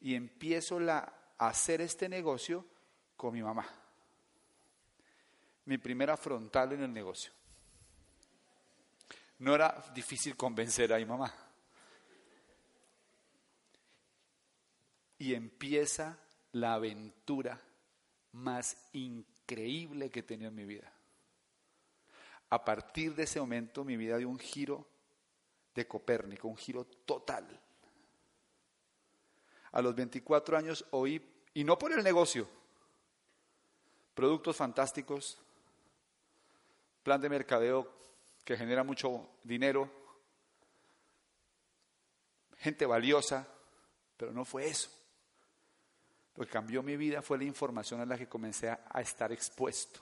[0.00, 2.64] Y empiezo la, a hacer este negocio
[3.16, 3.66] con mi mamá.
[5.64, 7.32] Mi primera frontal en el negocio.
[9.38, 11.32] No era difícil convencer a mi mamá.
[15.18, 16.18] Y empieza
[16.52, 17.60] la aventura
[18.36, 20.92] más increíble que he tenido en mi vida.
[22.50, 24.86] A partir de ese momento mi vida dio un giro
[25.74, 27.60] de Copérnico, un giro total.
[29.72, 31.20] A los 24 años oí,
[31.54, 32.48] y no por el negocio,
[34.14, 35.38] productos fantásticos,
[37.02, 37.92] plan de mercadeo
[38.44, 39.90] que genera mucho dinero,
[42.58, 43.46] gente valiosa,
[44.16, 44.90] pero no fue eso.
[46.36, 50.00] Lo que cambió mi vida fue la información a la que comencé a, estar expuesto.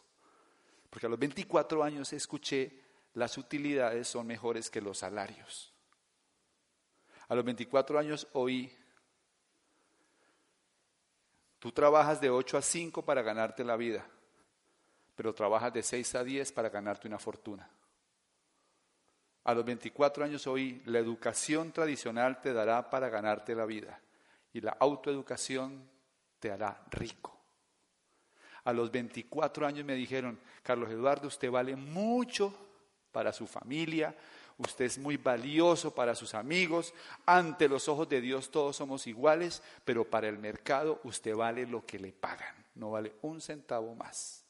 [0.91, 2.83] Porque a los 24 años escuché
[3.15, 5.73] las utilidades son mejores que los salarios.
[7.29, 8.77] A los 24 años oí,
[11.61, 14.05] tú trabajas de 8 a 5 para ganarte la vida,
[15.15, 17.71] pero trabajas de 6 a 10 para ganarte una fortuna.
[19.45, 24.01] A los 24 años oí, la educación tradicional te dará para ganarte la vida
[24.53, 25.94] y la autoeducación
[26.45, 27.35] te hará rico.
[28.65, 32.55] A los 24 años me dijeron, Carlos Eduardo, usted vale mucho
[33.13, 34.15] para su familia,
[34.59, 36.93] usted es muy valioso para sus amigos,
[37.25, 41.87] ante los ojos de Dios todos somos iguales, pero para el mercado usted vale lo
[41.87, 44.45] que le pagan, no vale un centavo más.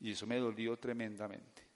[0.00, 1.66] Y eso me dolió tremendamente.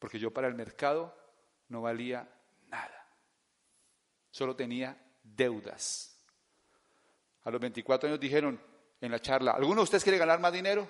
[0.00, 1.16] Porque yo para el mercado
[1.68, 2.28] no valía
[2.66, 2.99] nada.
[4.30, 6.16] Solo tenía deudas.
[7.42, 8.60] A los 24 años dijeron
[9.00, 10.88] en la charla, ¿alguno de ustedes quiere ganar más dinero?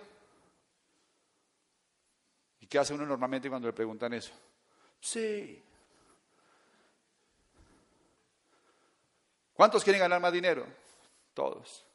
[2.60, 4.32] ¿Y qué hace uno normalmente cuando le preguntan eso?
[5.00, 5.62] Sí.
[9.52, 10.66] ¿Cuántos quieren ganar más dinero?
[11.34, 11.86] Todos.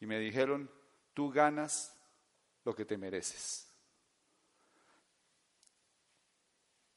[0.00, 0.70] Y me dijeron,
[1.14, 1.96] tú ganas
[2.64, 3.67] lo que te mereces.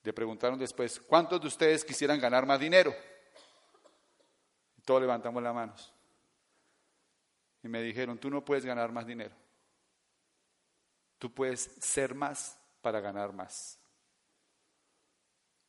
[0.04, 2.94] Le preguntaron después, ¿cuántos de ustedes quisieran ganar más dinero?
[4.78, 5.94] Y todos levantamos las manos.
[7.64, 9.36] Y me dijeron, tú no puedes ganar más dinero.
[11.20, 13.78] Tú puedes ser más para ganar más.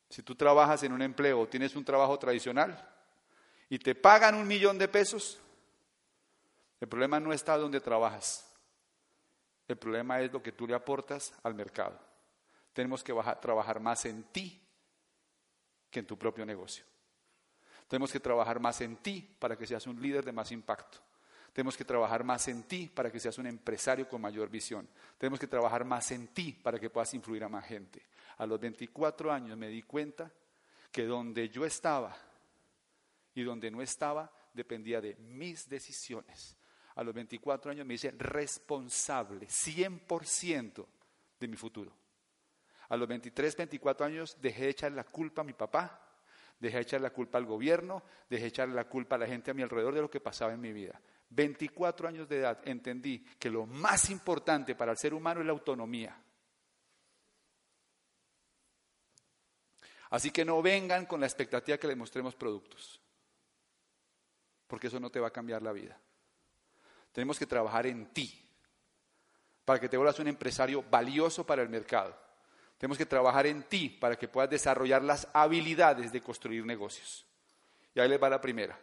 [0.09, 2.87] Si tú trabajas en un empleo tienes un trabajo tradicional
[3.69, 5.39] y te pagan un millón de pesos,
[6.79, 8.51] el problema no está donde trabajas.
[9.67, 11.99] El problema es lo que tú le aportas al mercado.
[12.73, 14.59] Tenemos que trabajar más en ti
[15.89, 16.83] que en tu propio negocio.
[17.87, 20.97] Tenemos que trabajar más en ti para que seas un líder de más impacto.
[21.53, 24.89] Tenemos que trabajar más en ti para que seas un empresario con mayor visión.
[25.19, 28.01] Tenemos que trabajar más en ti para que puedas influir a más gente.
[28.37, 30.31] A los 24 años me di cuenta
[30.91, 32.15] que donde yo estaba
[33.35, 36.57] y donde no estaba dependía de mis decisiones.
[36.95, 40.85] A los 24 años me hice responsable 100%
[41.39, 42.02] de mi futuro.
[42.93, 45.99] A los 23, 24 años dejé de echar la culpa a mi papá,
[46.59, 49.49] dejé de echar la culpa al gobierno, dejé de echar la culpa a la gente
[49.49, 51.01] a mi alrededor de lo que pasaba en mi vida.
[51.31, 55.53] 24 años de edad entendí que lo más importante para el ser humano es la
[55.53, 56.15] autonomía.
[60.11, 63.01] Así que no vengan con la expectativa que les mostremos productos,
[64.67, 65.99] porque eso no te va a cambiar la vida.
[67.11, 68.39] Tenemos que trabajar en ti,
[69.65, 72.21] para que te vuelvas un empresario valioso para el mercado.
[72.77, 77.25] Tenemos que trabajar en ti para que puedas desarrollar las habilidades de construir negocios.
[77.95, 78.77] Y ahí les va la primera.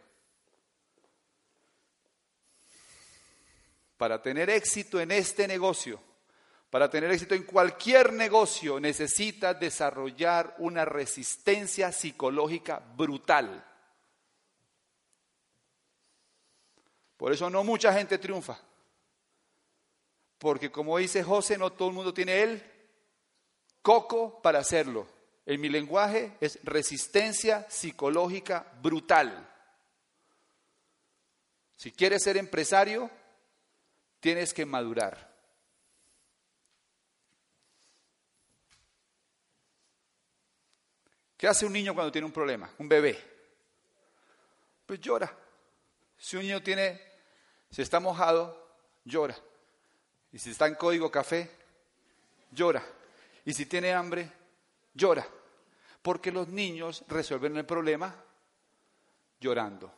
[3.96, 6.00] Para tener éxito en este negocio,
[6.70, 13.66] para tener éxito en cualquier negocio, necesitas desarrollar una resistencia psicológica brutal.
[17.16, 18.58] Por eso no mucha gente triunfa.
[20.38, 22.69] Porque como dice José, no todo el mundo tiene el
[23.82, 25.06] coco para hacerlo.
[25.46, 29.48] En mi lenguaje es resistencia psicológica brutal.
[31.76, 33.10] Si quieres ser empresario,
[34.20, 35.30] tienes que madurar.
[41.36, 42.70] ¿Qué hace un niño cuando tiene un problema?
[42.76, 43.18] Un bebé.
[44.84, 45.34] Pues llora.
[46.18, 47.00] Si un niño tiene,
[47.70, 49.34] si está mojado, llora.
[50.32, 51.50] Y si está en código café,
[52.52, 52.84] llora.
[53.44, 54.30] Y si tiene hambre,
[54.94, 55.26] llora.
[56.02, 58.14] Porque los niños resuelven el problema
[59.40, 59.92] llorando.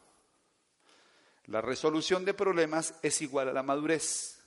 [1.46, 4.42] La resolución de problemas es igual a la madurez.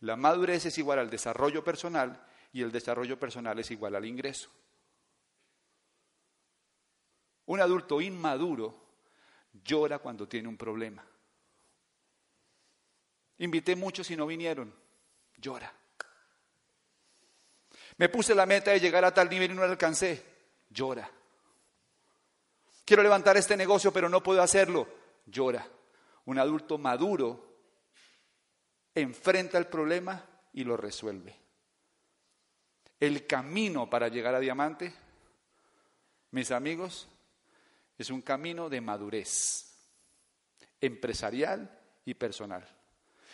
[0.00, 4.50] La madurez es igual al desarrollo personal y el desarrollo personal es igual al ingreso.
[7.46, 8.88] Un adulto inmaduro
[9.64, 11.04] llora cuando tiene un problema.
[13.38, 14.72] Invité muchos y no vinieron.
[15.36, 15.72] Llora.
[17.98, 20.24] Me puse la meta de llegar a tal nivel y no la alcancé.
[20.70, 21.10] Llora.
[22.84, 24.88] Quiero levantar este negocio pero no puedo hacerlo.
[25.26, 25.66] Llora.
[26.26, 27.48] Un adulto maduro
[28.94, 31.36] enfrenta el problema y lo resuelve.
[33.00, 34.92] El camino para llegar a diamante,
[36.32, 37.08] mis amigos,
[37.96, 39.68] es un camino de madurez
[40.80, 42.66] empresarial y personal.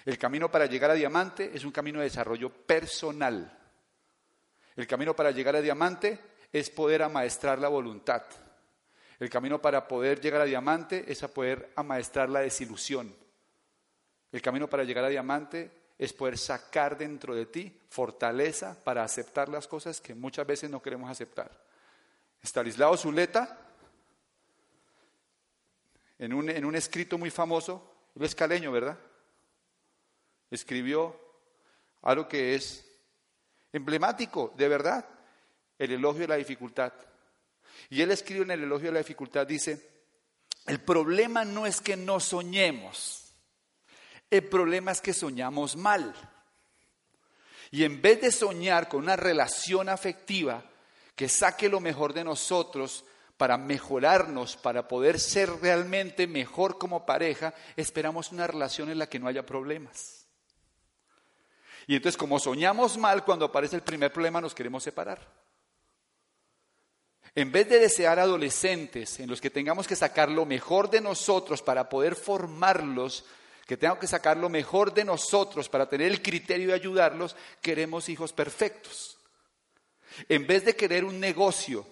[0.04, 3.63] El camino para llegar a diamante es un camino de desarrollo personal.
[4.76, 6.18] El camino para llegar a diamante
[6.52, 8.22] es poder amaestrar la voluntad.
[9.18, 13.14] El camino para poder llegar a diamante es a poder amaestrar la desilusión.
[14.32, 19.48] El camino para llegar a diamante es poder sacar dentro de ti fortaleza para aceptar
[19.48, 21.50] las cosas que muchas veces no queremos aceptar.
[22.42, 23.58] Estanislao Zuleta,
[26.18, 28.98] en un, en un escrito muy famoso, él es caleño, ¿verdad?
[30.50, 31.18] Escribió
[32.02, 32.83] algo que es
[33.74, 35.04] emblemático, de verdad,
[35.78, 36.92] el elogio de la dificultad.
[37.90, 39.90] Y él escribe en el elogio de la dificultad, dice,
[40.66, 43.34] el problema no es que no soñemos,
[44.30, 46.14] el problema es que soñamos mal.
[47.72, 50.64] Y en vez de soñar con una relación afectiva
[51.16, 53.04] que saque lo mejor de nosotros
[53.36, 59.18] para mejorarnos, para poder ser realmente mejor como pareja, esperamos una relación en la que
[59.18, 60.23] no haya problemas.
[61.86, 65.20] Y entonces como soñamos mal, cuando aparece el primer problema nos queremos separar.
[67.34, 71.62] En vez de desear adolescentes en los que tengamos que sacar lo mejor de nosotros
[71.62, 73.24] para poder formarlos,
[73.66, 78.08] que tengamos que sacar lo mejor de nosotros para tener el criterio de ayudarlos, queremos
[78.08, 79.18] hijos perfectos.
[80.28, 81.84] En vez de querer un negocio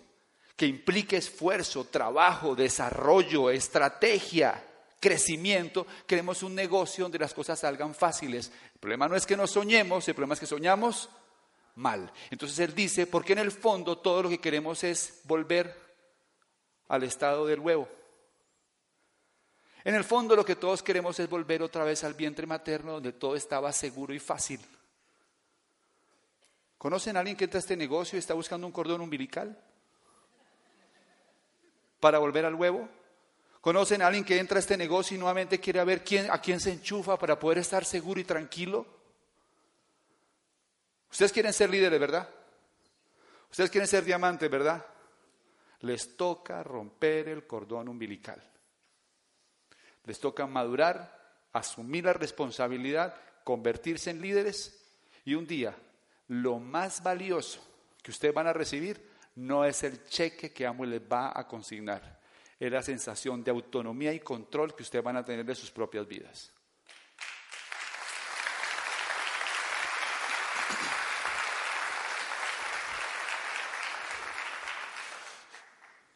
[0.55, 4.63] que implique esfuerzo, trabajo, desarrollo, estrategia,
[5.03, 8.53] crecimiento, queremos un negocio donde las cosas salgan fáciles.
[8.73, 11.11] El problema no es que no soñemos, el problema es que soñamos
[11.75, 12.11] mal.
[12.31, 15.77] Entonces él dice, porque en el fondo todo lo que queremos es volver
[16.87, 17.89] al estado del huevo.
[19.83, 23.13] En el fondo lo que todos queremos es volver otra vez al vientre materno donde
[23.13, 24.61] todo estaba seguro y fácil.
[26.79, 29.59] ¿Conocen a alguien que entra a este negocio y está buscando un cordón umbilical?
[31.99, 32.89] Para volver al huevo.
[33.63, 36.59] ¿Conocen a alguien que entra a este negocio y nuevamente quiere ver quién, a quién
[36.59, 38.85] se enchufa para poder estar seguro y tranquilo?
[41.09, 42.29] Ustedes quieren ser líderes, ¿verdad?
[43.53, 44.85] Ustedes quieren ser diamantes, ¿verdad?
[45.83, 48.43] Les toca romper el cordón umbilical.
[50.07, 54.77] Les toca madurar, asumir la responsabilidad, convertirse en líderes
[55.25, 55.77] y un día
[56.27, 57.65] lo más valioso
[58.03, 62.22] que ustedes van a recibir no es el cheque que Amo les va a consignar,
[62.67, 66.07] es la sensación de autonomía y control que ustedes van a tener de sus propias
[66.07, 66.53] vidas.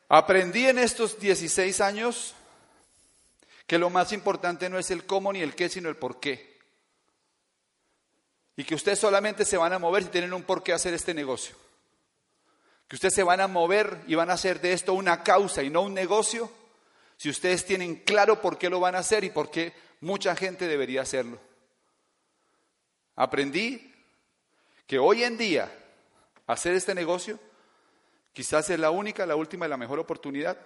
[0.08, 2.36] Aprendí en estos 16 años
[3.66, 6.60] que lo más importante no es el cómo ni el qué, sino el por qué.
[8.56, 11.12] Y que ustedes solamente se van a mover si tienen un por qué hacer este
[11.12, 11.65] negocio.
[12.88, 15.70] Que ustedes se van a mover y van a hacer de esto una causa y
[15.70, 16.50] no un negocio
[17.16, 20.68] si ustedes tienen claro por qué lo van a hacer y por qué mucha gente
[20.68, 21.40] debería hacerlo.
[23.16, 23.92] Aprendí
[24.86, 25.72] que hoy en día
[26.46, 27.40] hacer este negocio
[28.36, 30.58] Quizás es la única, la última y la mejor oportunidad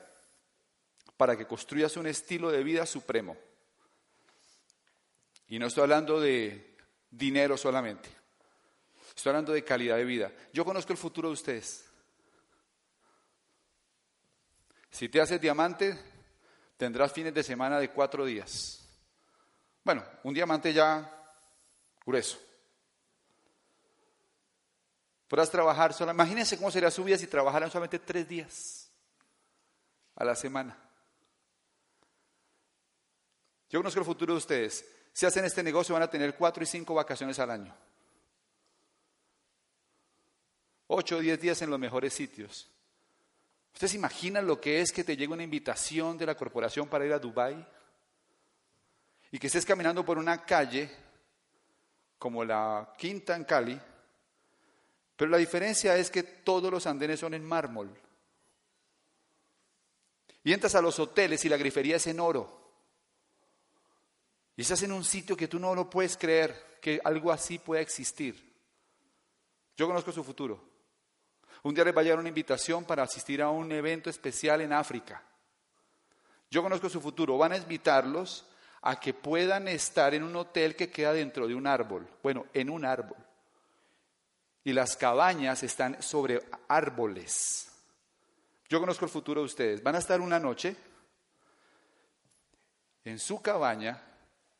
[1.17, 3.37] para que construyas un estilo de vida supremo.
[5.47, 6.75] Y no estoy hablando de
[7.09, 8.09] dinero solamente.
[9.15, 10.33] Estoy hablando de calidad de vida.
[10.53, 11.89] Yo conozco el futuro de ustedes.
[14.91, 15.99] Si te haces diamante,
[16.77, 18.89] tendrás fines de semana de cuatro días.
[19.85, 21.11] Bueno, un diamante ya
[22.05, 22.39] grueso.
[25.29, 26.11] Podrás trabajar solo.
[26.11, 28.91] Imagínense cómo sería su vida si trabajaran solamente tres días
[30.17, 30.77] a la semana.
[33.69, 34.85] Yo conozco el futuro de ustedes.
[35.13, 37.75] Si hacen este negocio van a tener cuatro y cinco vacaciones al año.
[40.89, 42.69] Ocho o diez días en los mejores sitios.
[43.73, 47.13] ¿Ustedes imaginan lo que es que te llegue una invitación de la corporación para ir
[47.13, 47.67] a Dubái?
[49.33, 50.91] Y que estés caminando por una calle
[52.19, 53.81] como la Quinta en Cali
[55.21, 57.91] pero la diferencia es que todos los andenes son en mármol.
[60.43, 62.73] Y entras a los hoteles y la grifería es en oro.
[64.57, 67.83] Y estás en un sitio que tú no lo puedes creer que algo así pueda
[67.83, 68.51] existir.
[69.77, 70.70] Yo conozco su futuro.
[71.63, 74.73] Un día les va a llegar una invitación para asistir a un evento especial en
[74.73, 75.23] África.
[76.51, 77.39] Yo conozco su futuro.
[77.39, 78.47] Van a invitarlos
[78.83, 82.09] a que puedan estar en un hotel que queda dentro de un árbol.
[82.23, 83.19] Bueno, en un árbol
[84.65, 87.71] y las cabañas están sobre árboles.
[88.69, 89.83] Yo conozco el futuro de ustedes.
[89.83, 90.77] Van a estar una noche
[93.05, 94.01] en su cabaña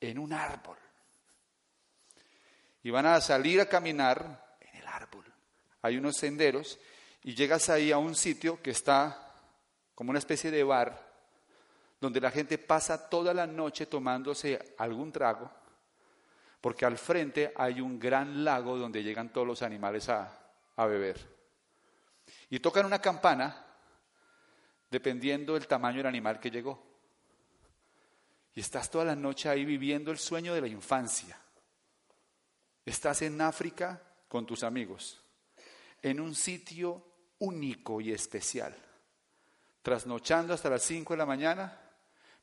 [0.01, 0.77] en un árbol.
[2.83, 5.25] y van a salir a caminar en el árbol.
[5.83, 6.79] Hay unos senderos
[7.23, 9.33] y llegas ahí a un sitio que está
[9.95, 11.11] como una especie de bar
[12.01, 15.51] donde la gente pasa toda la noche tomándose algún trago,
[16.61, 20.33] porque al frente hay un gran lago donde llegan todos los animales a,
[20.77, 21.19] a beber.
[22.49, 23.67] Y tocan una campana
[24.91, 26.83] dependiendo del tamaño del animal que llegó.
[28.55, 31.39] Y estás toda la noche ahí viviendo el sueño de la infancia.
[32.85, 35.23] Estás en África con tus amigos,
[36.03, 37.10] en un sitio
[37.41, 38.75] único y especial,
[39.83, 41.81] trasnochando hasta las 5 de la mañana,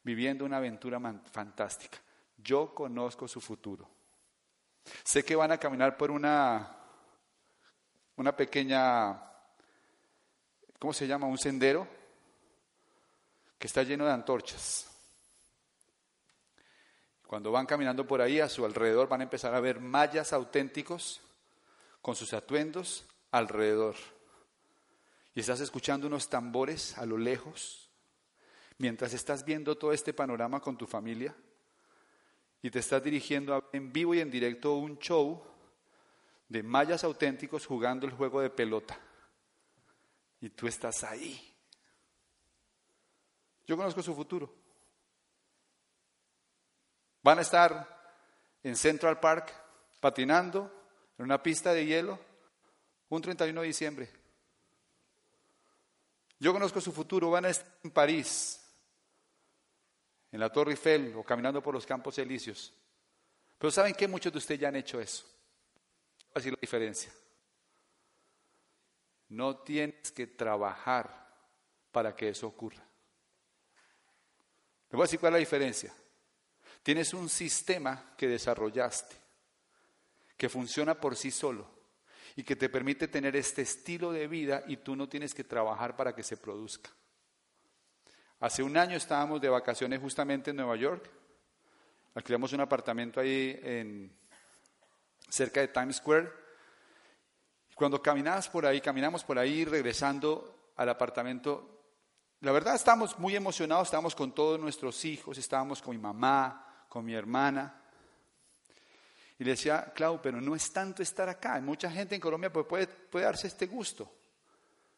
[0.03, 0.99] viviendo una aventura
[1.31, 1.97] fantástica.
[2.37, 3.89] Yo conozco su futuro.
[5.03, 6.77] Sé que van a caminar por una,
[8.15, 9.21] una pequeña,
[10.79, 11.27] ¿cómo se llama?
[11.27, 11.87] Un sendero
[13.57, 14.89] que está lleno de antorchas.
[17.25, 21.21] Cuando van caminando por ahí, a su alrededor van a empezar a ver mayas auténticos
[22.01, 23.95] con sus atuendos alrededor.
[25.37, 27.91] Y estás escuchando unos tambores a lo lejos,
[28.79, 31.35] mientras estás viendo todo este panorama con tu familia
[32.59, 35.43] y te estás dirigiendo en vivo y en directo un show
[36.49, 38.99] de mayas auténticos jugando el juego de pelota.
[40.41, 41.55] Y tú estás ahí.
[43.67, 44.51] Yo conozco su futuro.
[47.21, 48.17] Van a estar
[48.63, 49.53] en Central Park
[49.99, 50.73] patinando
[51.15, 52.17] en una pista de hielo
[53.09, 54.26] un 31 de diciembre.
[56.39, 57.31] Yo conozco su futuro.
[57.31, 58.59] Van a estar en París,
[60.31, 62.73] en la Torre Eiffel o caminando por los campos elíseos.
[63.57, 64.07] Pero ¿saben qué?
[64.07, 65.25] Muchos de ustedes ya han hecho eso.
[66.33, 67.11] Así la diferencia.
[69.29, 71.27] No tienes que trabajar
[71.91, 72.83] para que eso ocurra.
[74.89, 75.93] Le voy a decir cuál es la diferencia.
[76.83, 79.15] Tienes un sistema que desarrollaste,
[80.37, 81.76] que funciona por sí solo
[82.37, 85.95] y que te permite tener este estilo de vida y tú no tienes que trabajar
[85.95, 86.91] para que se produzca.
[88.39, 91.09] Hace un año estábamos de vacaciones justamente en Nueva York.
[92.13, 94.15] Alquilamos un apartamento ahí en,
[95.27, 96.31] cerca de Times Square.
[97.73, 101.81] Cuando caminabas por ahí, caminamos por ahí regresando al apartamento,
[102.41, 107.03] la verdad estábamos muy emocionados, estábamos con todos nuestros hijos, estábamos con mi mamá, con
[107.03, 107.81] mi hermana.
[109.39, 111.59] Y le decía, Clau, pero no es tanto estar acá.
[111.61, 114.11] Mucha gente en Colombia pues puede, puede darse este gusto.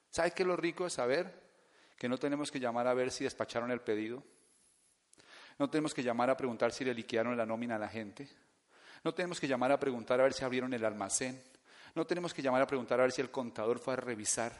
[0.09, 1.33] ¿Sabe qué es lo rico de saber?
[1.97, 4.23] Que no tenemos que llamar a ver si despacharon el pedido.
[5.57, 8.29] No tenemos que llamar a preguntar si le liquidaron la nómina a la gente.
[9.03, 11.43] No tenemos que llamar a preguntar a ver si abrieron el almacén.
[11.95, 14.53] No tenemos que llamar a preguntar a ver si el contador fue a revisar.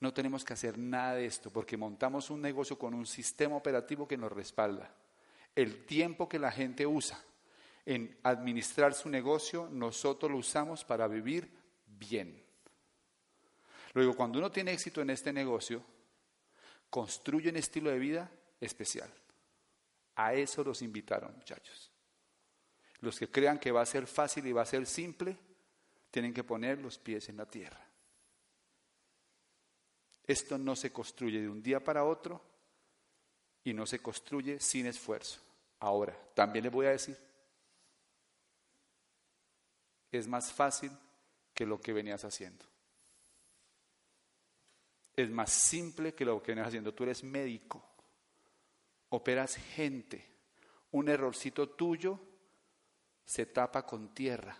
[0.00, 4.06] No tenemos que hacer nada de esto porque montamos un negocio con un sistema operativo
[4.06, 4.90] que nos respalda
[5.56, 7.18] el tiempo que la gente usa
[7.86, 11.48] en administrar su negocio, nosotros lo usamos para vivir
[11.86, 12.44] bien.
[13.94, 15.82] Luego, cuando uno tiene éxito en este negocio,
[16.90, 18.30] construye un estilo de vida
[18.60, 19.10] especial.
[20.16, 21.92] A eso los invitaron, muchachos.
[23.00, 25.38] Los que crean que va a ser fácil y va a ser simple,
[26.10, 27.86] tienen que poner los pies en la tierra.
[30.26, 32.42] Esto no se construye de un día para otro
[33.62, 35.40] y no se construye sin esfuerzo.
[35.78, 37.16] Ahora, también les voy a decir,
[40.16, 40.90] es más fácil
[41.54, 42.64] que lo que venías haciendo.
[45.14, 46.92] Es más simple que lo que venías haciendo.
[46.92, 47.82] Tú eres médico,
[49.08, 50.28] operas gente,
[50.92, 52.20] un errorcito tuyo
[53.24, 54.56] se tapa con tierra.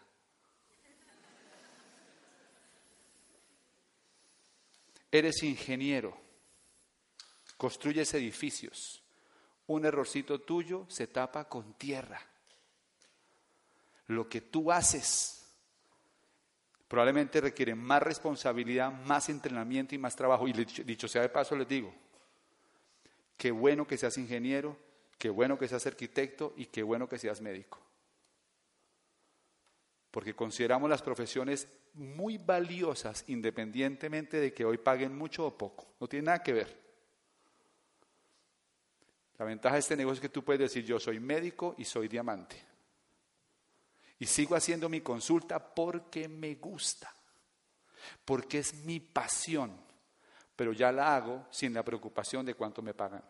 [5.10, 6.18] Eres ingeniero,
[7.56, 9.02] construyes edificios
[9.68, 12.20] un errorcito tuyo se tapa con tierra.
[14.08, 15.45] Lo que tú haces
[16.88, 20.46] probablemente requiere más responsabilidad, más entrenamiento y más trabajo.
[20.46, 21.92] Y dicho sea de paso, les digo,
[23.36, 24.76] qué bueno que seas ingeniero,
[25.18, 27.80] qué bueno que seas arquitecto y qué bueno que seas médico.
[30.10, 35.86] Porque consideramos las profesiones muy valiosas independientemente de que hoy paguen mucho o poco.
[36.00, 36.86] No tiene nada que ver.
[39.38, 42.08] La ventaja de este negocio es que tú puedes decir, yo soy médico y soy
[42.08, 42.56] diamante.
[44.18, 47.14] Y sigo haciendo mi consulta porque me gusta,
[48.24, 49.78] porque es mi pasión,
[50.54, 53.22] pero ya la hago sin la preocupación de cuánto me pagan.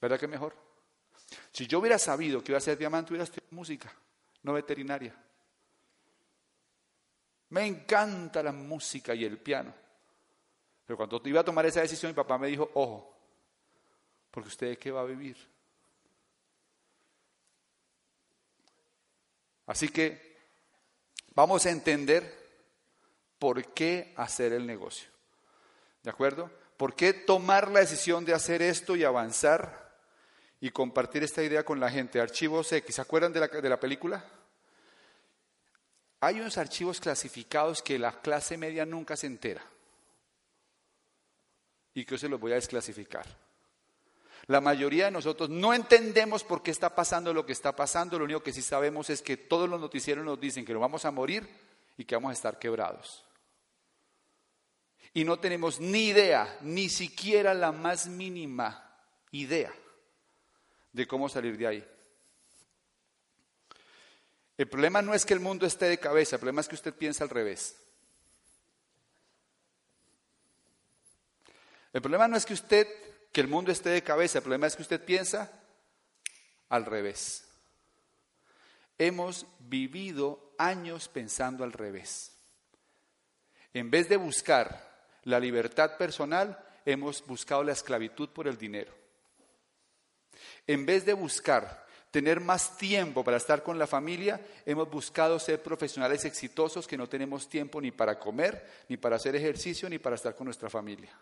[0.00, 0.54] ¿Verdad que mejor?
[1.50, 3.92] Si yo hubiera sabido que iba a ser diamante, hubiera estudiado música,
[4.42, 5.14] no veterinaria.
[7.48, 9.74] Me encanta la música y el piano.
[10.84, 13.16] Pero cuando iba a tomar esa decisión, mi papá me dijo, ojo,
[14.30, 15.36] porque usted de qué va a vivir.
[19.66, 20.36] Así que
[21.34, 22.46] vamos a entender
[23.38, 25.08] por qué hacer el negocio.
[26.02, 26.50] ¿De acuerdo?
[26.76, 29.94] ¿Por qué tomar la decisión de hacer esto y avanzar
[30.60, 32.20] y compartir esta idea con la gente?
[32.20, 34.24] Archivos X, ¿se acuerdan de la, de la película?
[36.20, 39.62] Hay unos archivos clasificados que la clase media nunca se entera
[41.92, 43.26] y que yo se los voy a desclasificar.
[44.48, 48.24] La mayoría de nosotros no entendemos por qué está pasando lo que está pasando, lo
[48.24, 51.10] único que sí sabemos es que todos los noticieros nos dicen que nos vamos a
[51.10, 51.48] morir
[51.96, 53.24] y que vamos a estar quebrados.
[55.14, 58.96] Y no tenemos ni idea, ni siquiera la más mínima
[59.32, 59.72] idea
[60.92, 61.88] de cómo salir de ahí.
[64.58, 66.94] El problema no es que el mundo esté de cabeza, el problema es que usted
[66.94, 67.76] piensa al revés.
[71.92, 72.86] El problema no es que usted,
[73.36, 75.52] que el mundo esté de cabeza, el problema es que usted piensa
[76.70, 77.46] al revés.
[78.96, 82.32] Hemos vivido años pensando al revés.
[83.74, 88.94] En vez de buscar la libertad personal, hemos buscado la esclavitud por el dinero.
[90.66, 95.62] En vez de buscar tener más tiempo para estar con la familia, hemos buscado ser
[95.62, 100.16] profesionales exitosos que no tenemos tiempo ni para comer, ni para hacer ejercicio, ni para
[100.16, 101.14] estar con nuestra familia.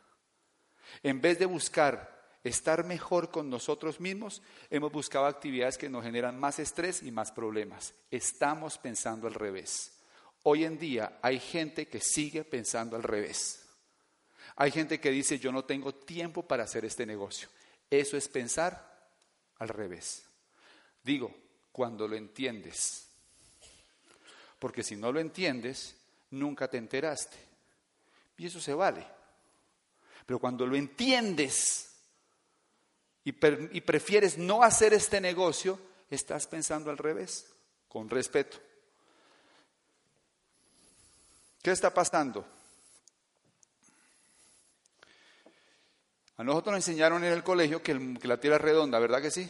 [1.03, 2.15] En vez de buscar
[2.45, 7.33] estar mejor con nosotros mismos, hemos buscado actividades que nos generan más estrés y más
[7.33, 7.95] problemas.
[8.11, 9.93] Estamos pensando al revés.
[10.43, 13.65] Hoy en día hay gente que sigue pensando al revés.
[14.57, 17.49] Hay gente que dice, yo no tengo tiempo para hacer este negocio.
[17.91, 19.09] Eso es pensar
[19.59, 20.25] al revés.
[21.03, 21.35] Digo,
[21.73, 23.09] cuando lo entiendes.
[24.59, 25.97] Porque si no lo entiendes,
[26.31, 27.37] nunca te enteraste.
[28.37, 29.05] Y eso se vale.
[30.27, 31.95] Pero cuando lo entiendes
[33.25, 35.79] y, prefieres no hacer este negocio,
[36.11, 37.47] estás pensando al revés,
[37.89, 38.59] con respeto.
[41.63, 42.47] ¿Qué está pasando?
[46.37, 49.49] A nosotros nos enseñaron en el colegio que la tierra es redonda, ¿verdad que sí?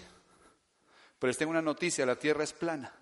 [1.18, 2.95] Pero les tengo una noticia, la tierra es plana.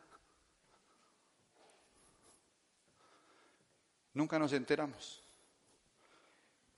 [4.14, 5.22] Nunca nos enteramos.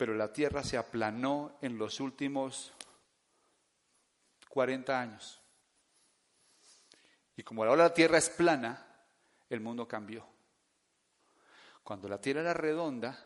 [0.05, 2.75] Pero la tierra se aplanó en los últimos
[4.51, 5.41] 40 años.
[7.39, 8.87] Y como ahora la tierra es plana,
[9.49, 10.27] el mundo cambió.
[11.83, 13.19] Cuando la tierra era redonda,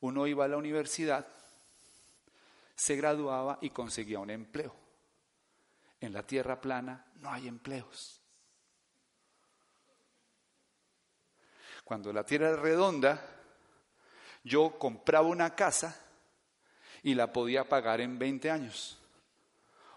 [0.00, 1.28] uno iba a la universidad,
[2.74, 4.74] se graduaba y conseguía un empleo.
[6.00, 8.20] En la tierra plana no hay empleos.
[11.84, 13.24] Cuando la tierra era redonda,
[14.42, 16.02] yo compraba una casa
[17.06, 18.98] y la podía pagar en 20 años.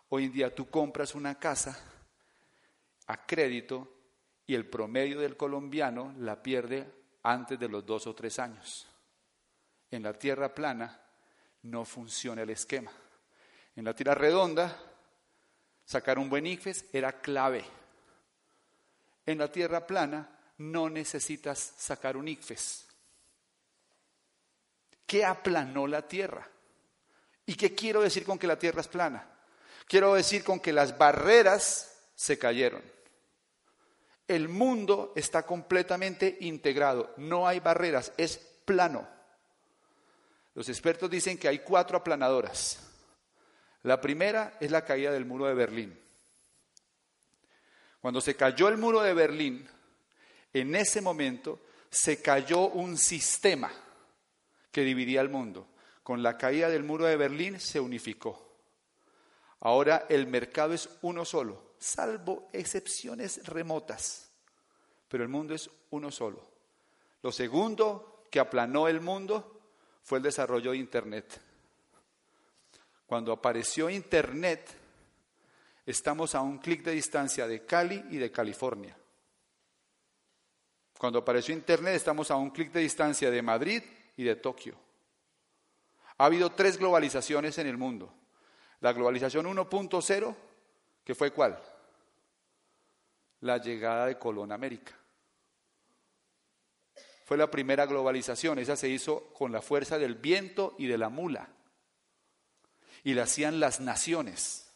[0.10, 1.76] Hoy en día tú compras una casa
[3.08, 3.92] a crédito
[4.46, 6.88] y el promedio del colombiano la pierde
[7.24, 8.88] antes de los dos o tres años.
[9.90, 11.02] En la tierra plana
[11.64, 12.92] no funciona el esquema.
[13.76, 14.78] En la tierra redonda
[15.84, 17.66] Sacar un buen IFES era clave.
[19.26, 20.30] En la tierra plana
[20.60, 22.88] no necesitas sacar un IFES.
[25.08, 26.48] ¿Qué aplanó la tierra?
[27.50, 29.28] ¿Y qué quiero decir con que la tierra es plana?
[29.88, 32.84] Quiero decir con que las barreras se cayeron.
[34.28, 39.08] El mundo está completamente integrado, no hay barreras, es plano.
[40.54, 42.82] Los expertos dicen que hay cuatro aplanadoras.
[43.82, 46.00] La primera es la caída del muro de Berlín.
[48.00, 49.68] Cuando se cayó el muro de Berlín,
[50.54, 53.72] en ese momento se cayó un sistema
[54.72, 55.68] que dividía el mundo.
[56.04, 58.50] Con la caída del muro de Berlín se unificó.
[59.62, 64.32] Ahora el mercado es uno solo, salvo excepciones remotas,
[65.08, 66.48] pero el mundo es uno solo.
[67.22, 69.62] Lo segundo que aplanó el mundo
[70.04, 71.42] fue el desarrollo de Internet.
[73.06, 74.70] Cuando apareció Internet,
[75.86, 78.96] estamos a un clic de distancia de Cali y de California.
[80.98, 83.84] Cuando apareció Internet, estamos a un clic de distancia de Madrid
[84.16, 84.76] y de Tokio.
[86.20, 88.14] Ha habido tres globalizaciones en el mundo.
[88.82, 90.36] La globalización 1.0,
[91.04, 91.60] que fue cuál?
[93.42, 94.94] La llegada de Colón a América.
[97.26, 101.10] Fue la primera globalización, esa se hizo con la fuerza del viento y de la
[101.10, 101.50] mula
[103.04, 104.74] y la hacían las naciones.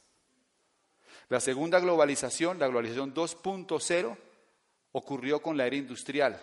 [1.29, 4.17] La segunda globalización, la globalización 2.0,
[4.93, 6.39] ocurrió con la era industrial,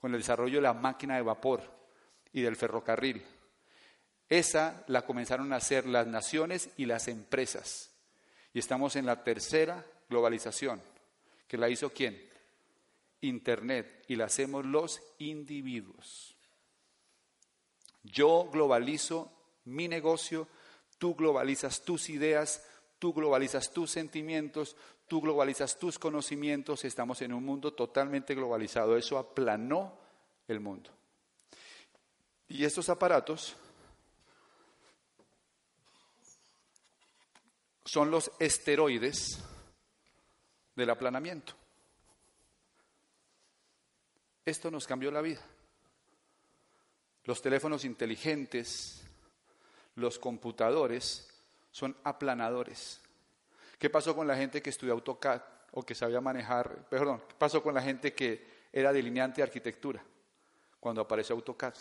[0.00, 1.62] con el desarrollo de la máquina de vapor
[2.32, 3.22] y del ferrocarril.
[4.30, 7.90] Esa la comenzaron a hacer las naciones y las empresas.
[8.54, 10.80] Y estamos en la tercera globalización,
[11.48, 12.30] que la hizo quién?
[13.22, 16.36] Internet y la hacemos los individuos.
[18.04, 19.32] Yo globalizo
[19.64, 20.46] mi negocio,
[20.98, 22.64] tú globalizas tus ideas,
[23.00, 24.76] tú globalizas tus sentimientos,
[25.08, 28.96] tú globalizas tus conocimientos, estamos en un mundo totalmente globalizado.
[28.96, 29.98] Eso aplanó
[30.46, 30.90] el mundo.
[32.48, 33.56] Y estos aparatos
[37.90, 39.40] son los esteroides
[40.76, 41.54] del aplanamiento.
[44.44, 45.40] Esto nos cambió la vida.
[47.24, 49.02] Los teléfonos inteligentes,
[49.96, 51.28] los computadores
[51.72, 53.00] son aplanadores.
[53.76, 57.60] ¿Qué pasó con la gente que estudió AutoCAD o que sabía manejar, perdón, qué pasó
[57.60, 60.00] con la gente que era delineante de arquitectura
[60.78, 61.74] cuando apareció AutoCAD?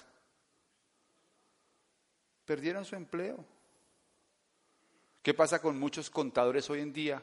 [2.45, 3.58] Perdieron su empleo.
[5.21, 7.21] ¿Qué pasa con muchos contadores hoy en día?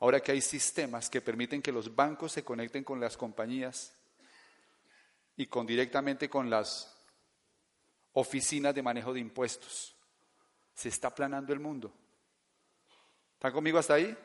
[0.00, 3.94] Ahora que hay sistemas que permiten que los bancos se conecten con las compañías
[5.36, 6.92] y con directamente con las
[8.14, 9.94] oficinas de manejo de impuestos.
[10.74, 11.92] Se está aplanando el mundo.
[13.34, 14.16] ¿Están conmigo hasta ahí?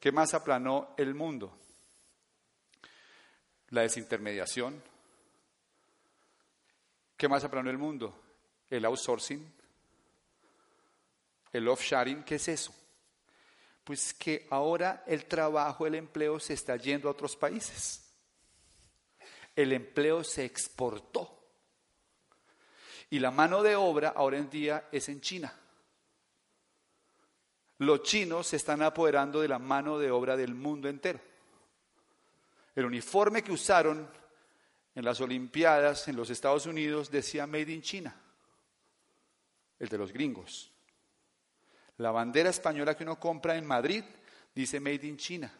[0.00, 1.56] ¿Qué más aplanó el mundo?
[3.70, 4.82] La desintermediación.
[7.16, 8.14] ¿Qué más aplanó el mundo?
[8.70, 9.57] El outsourcing.
[11.52, 12.22] El offshoring.
[12.24, 12.74] ¿Qué es eso?
[13.84, 18.04] Pues que ahora el trabajo, el empleo se está yendo a otros países.
[19.56, 21.34] El empleo se exportó.
[23.10, 25.52] Y la mano de obra ahora en día es en China.
[27.78, 31.20] Los chinos se están apoderando de la mano de obra del mundo entero.
[32.74, 34.08] El uniforme que usaron
[34.94, 38.14] en las Olimpiadas en los Estados Unidos decía Made in China,
[39.78, 40.72] el de los gringos.
[41.98, 44.04] La bandera española que uno compra en Madrid
[44.54, 45.52] dice Made in China.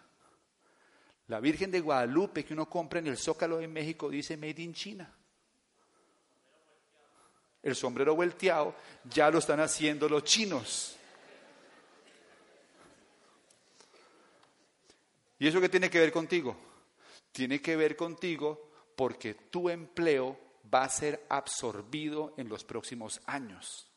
[1.29, 4.73] La Virgen de Guadalupe que uno compra en el Zócalo de México dice Made in
[4.73, 5.15] China.
[7.63, 8.75] El sombrero volteado
[9.05, 10.97] ya lo están haciendo los chinos.
[15.41, 16.57] ¿Y eso qué tiene que ver contigo?
[17.33, 20.39] Tiene que ver contigo porque tu empleo
[20.73, 23.88] va a ser absorbido en los próximos años.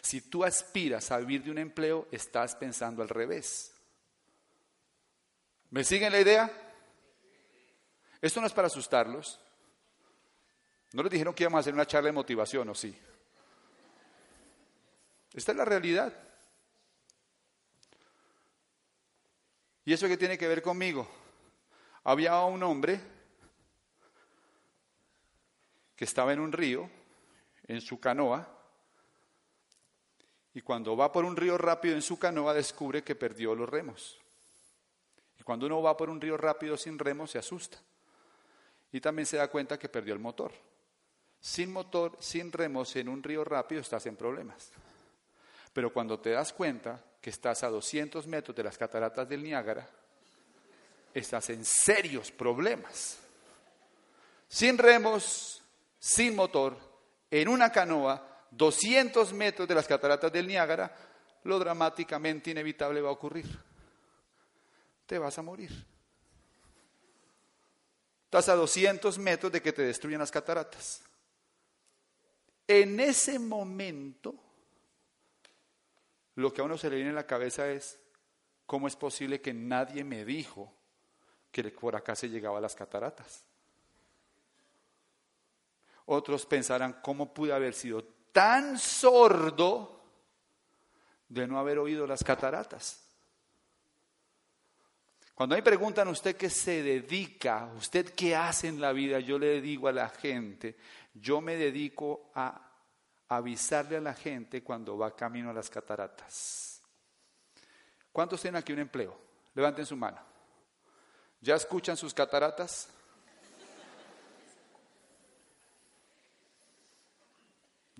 [0.00, 3.72] Si tú aspiras a vivir de un empleo, estás pensando al revés.
[5.70, 6.50] ¿Me siguen la idea?
[8.20, 9.40] Esto no es para asustarlos.
[10.92, 12.96] No les dijeron que íbamos a hacer una charla de motivación, ¿o sí?
[15.32, 16.12] Esta es la realidad.
[19.84, 21.08] ¿Y eso qué tiene que ver conmigo?
[22.04, 23.00] Había un hombre
[25.94, 26.90] que estaba en un río,
[27.68, 28.59] en su canoa,
[30.54, 34.18] y cuando va por un río rápido en su canoa descubre que perdió los remos.
[35.38, 37.78] Y cuando uno va por un río rápido sin remos se asusta.
[38.92, 40.52] Y también se da cuenta que perdió el motor.
[41.40, 44.70] Sin motor, sin remos en un río rápido estás en problemas.
[45.72, 49.88] Pero cuando te das cuenta que estás a 200 metros de las cataratas del Niágara,
[51.14, 53.18] estás en serios problemas.
[54.48, 55.62] Sin remos,
[55.98, 56.76] sin motor,
[57.30, 60.94] en una canoa, 200 metros de las cataratas del Niágara,
[61.44, 63.46] lo dramáticamente inevitable va a ocurrir.
[65.06, 65.70] Te vas a morir.
[68.24, 71.02] Estás a 200 metros de que te destruyan las cataratas.
[72.68, 74.34] En ese momento,
[76.36, 77.98] lo que a uno se le viene en la cabeza es,
[78.66, 80.72] ¿cómo es posible que nadie me dijo
[81.50, 83.44] que por acá se llegaba a las cataratas?
[86.06, 90.00] Otros pensarán, ¿cómo pude haber sido tan sordo
[91.28, 93.06] de no haber oído las cataratas?
[95.34, 99.62] Cuando me preguntan usted qué se dedica, usted qué hace en la vida, yo le
[99.62, 100.76] digo a la gente,
[101.14, 102.60] yo me dedico a
[103.26, 106.82] avisarle a la gente cuando va camino a las cataratas.
[108.12, 109.16] ¿Cuántos tienen aquí un empleo?
[109.54, 110.18] Levanten su mano.
[111.40, 112.90] ¿Ya escuchan sus cataratas?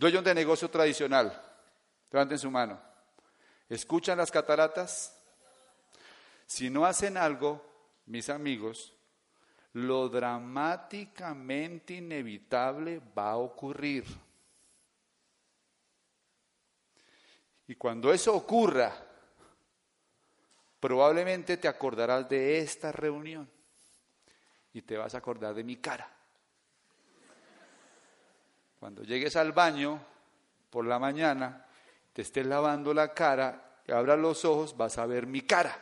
[0.00, 1.30] Dueños de negocio tradicional,
[2.10, 2.80] levanten su mano.
[3.68, 5.14] ¿Escuchan las cataratas?
[6.46, 7.62] Si no hacen algo,
[8.06, 8.94] mis amigos,
[9.74, 14.06] lo dramáticamente inevitable va a ocurrir.
[17.68, 18.96] Y cuando eso ocurra,
[20.80, 23.46] probablemente te acordarás de esta reunión
[24.72, 26.19] y te vas a acordar de mi cara.
[28.80, 30.02] Cuando llegues al baño
[30.70, 31.66] por la mañana,
[32.14, 35.78] te estés lavando la cara, abras los ojos, vas a ver mi cara.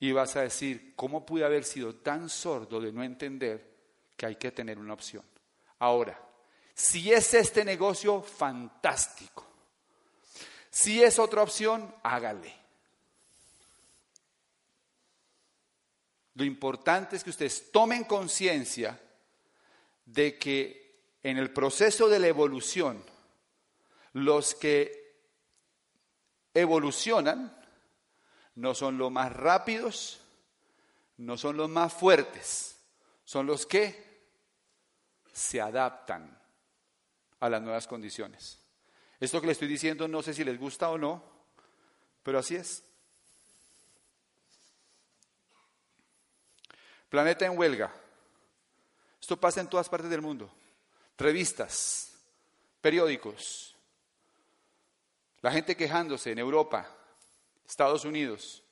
[0.00, 3.76] Y vas a decir, ¿cómo pude haber sido tan sordo de no entender
[4.16, 5.22] que hay que tener una opción?
[5.80, 6.18] Ahora,
[6.72, 9.46] si es este negocio, fantástico.
[10.70, 12.54] Si es otra opción, hágale.
[16.36, 18.98] Lo importante es que ustedes tomen conciencia
[20.06, 20.85] de que
[21.26, 23.02] en el proceso de la evolución,
[24.12, 25.12] los que
[26.54, 27.52] evolucionan
[28.54, 30.20] no son los más rápidos,
[31.16, 32.78] no son los más fuertes,
[33.24, 34.22] son los que
[35.32, 36.40] se adaptan
[37.40, 38.60] a las nuevas condiciones.
[39.18, 41.24] Esto que le estoy diciendo no sé si les gusta o no,
[42.22, 42.84] pero así es.
[47.08, 47.92] Planeta en huelga.
[49.20, 50.48] Esto pasa en todas partes del mundo.
[51.18, 52.12] Revistas,
[52.80, 53.74] periódicos.
[55.40, 56.88] La gente quejándose en Europa,
[57.66, 58.62] Estados Unidos,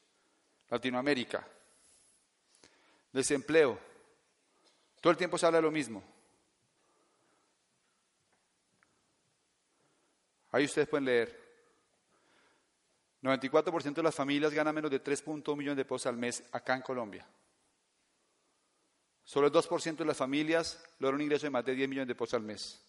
[0.69, 1.47] Latinoamérica.
[3.13, 3.79] Desempleo.
[5.01, 6.03] Todo el tiempo se habla de lo mismo.
[10.51, 11.45] Ahí ustedes pueden leer.
[13.23, 16.83] 94% de las familias ganan menos de 3.1 millones de pesos al mes acá en
[16.83, 17.27] Colombia.
[19.25, 22.15] Solo el 2% de las familias logran un ingreso de más de 10 millones de
[22.15, 22.81] pesos al mes.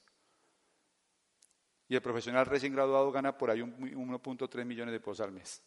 [1.88, 5.62] Y el profesional recién graduado gana por ahí 1.3 millones de pesos al mes.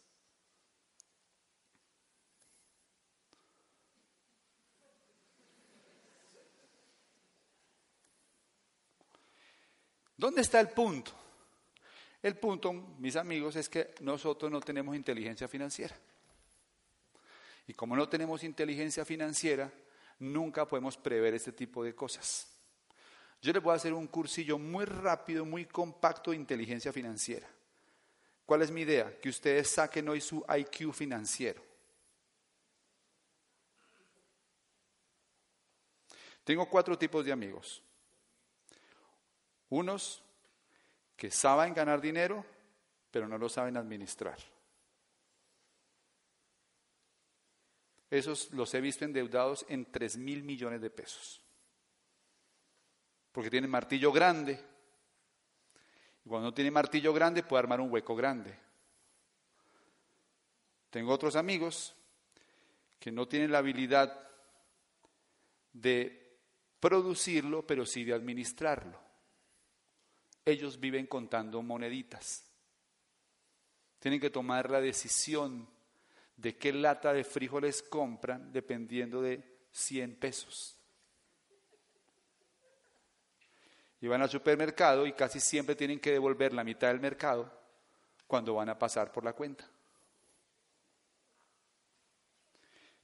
[10.19, 11.13] ¿Dónde está el punto?
[12.21, 15.95] El punto, mis amigos, es que nosotros no tenemos inteligencia financiera.
[17.65, 19.71] Y como no tenemos inteligencia financiera,
[20.19, 22.47] nunca podemos prever este tipo de cosas.
[23.41, 27.47] Yo les voy a hacer un cursillo muy rápido, muy compacto de inteligencia financiera.
[28.45, 29.17] ¿Cuál es mi idea?
[29.19, 31.63] Que ustedes saquen hoy su IQ financiero.
[36.43, 37.81] Tengo cuatro tipos de amigos.
[39.69, 40.23] Unos
[41.15, 42.43] que saben ganar dinero,
[43.11, 44.37] pero no lo saben administrar.
[48.09, 51.41] Esos los he visto endeudados en 3 mil millones de pesos.
[53.31, 54.59] Porque tienen martillo grande.
[56.25, 58.57] Y cuando no tiene martillo grande, puede armar un hueco grande.
[60.89, 61.95] Tengo otros amigos
[62.99, 64.27] que no tienen la habilidad
[65.71, 66.37] de
[66.79, 69.09] producirlo, pero sí de administrarlo
[70.49, 72.45] ellos viven contando moneditas.
[73.99, 75.67] Tienen que tomar la decisión
[76.41, 80.75] de qué lata de frijoles compran dependiendo de 100 pesos.
[84.01, 87.51] Y van al supermercado y casi siempre tienen que devolver la mitad del mercado
[88.25, 89.65] cuando van a pasar por la cuenta.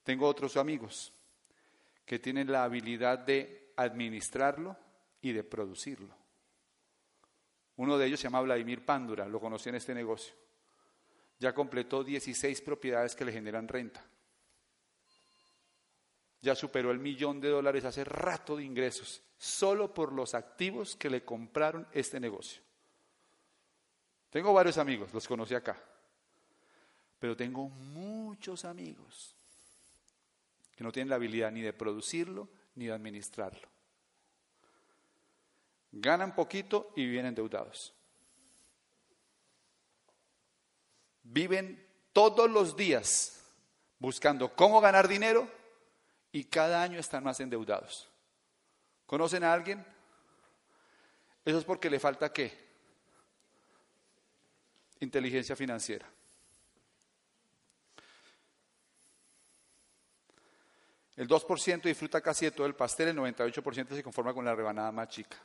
[0.04, 1.12] Tengo otros amigos
[2.06, 4.78] que tienen la habilidad de administrarlo
[5.22, 6.16] y de producirlo.
[7.78, 10.34] Uno de ellos se llama Vladimir Pándura, lo conocí en este negocio.
[11.40, 14.04] Ya completó 16 propiedades que le generan renta.
[16.42, 21.10] Ya superó el millón de dólares hace rato de ingresos, solo por los activos que
[21.10, 22.62] le compraron este negocio.
[24.30, 25.82] Tengo varios amigos, los conocí acá.
[27.20, 29.36] Pero tengo muchos amigos
[30.76, 33.76] que no tienen la habilidad ni de producirlo ni de administrarlo
[35.96, 37.94] ganan poquito y viven endeudados.
[41.26, 43.44] Viven todos los días
[44.00, 45.50] buscando cómo ganar dinero
[46.32, 48.08] y cada año están más endeudados.
[49.06, 49.86] ¿Conocen a alguien?
[51.44, 52.66] Eso es porque le falta qué?
[55.00, 56.08] Inteligencia financiera.
[61.16, 64.92] El 2% disfruta casi de todo el pastel, el 98% se conforma con la rebanada
[64.92, 65.38] más chica.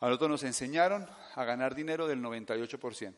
[0.00, 3.14] A nosotros nos enseñaron a ganar dinero del 98%.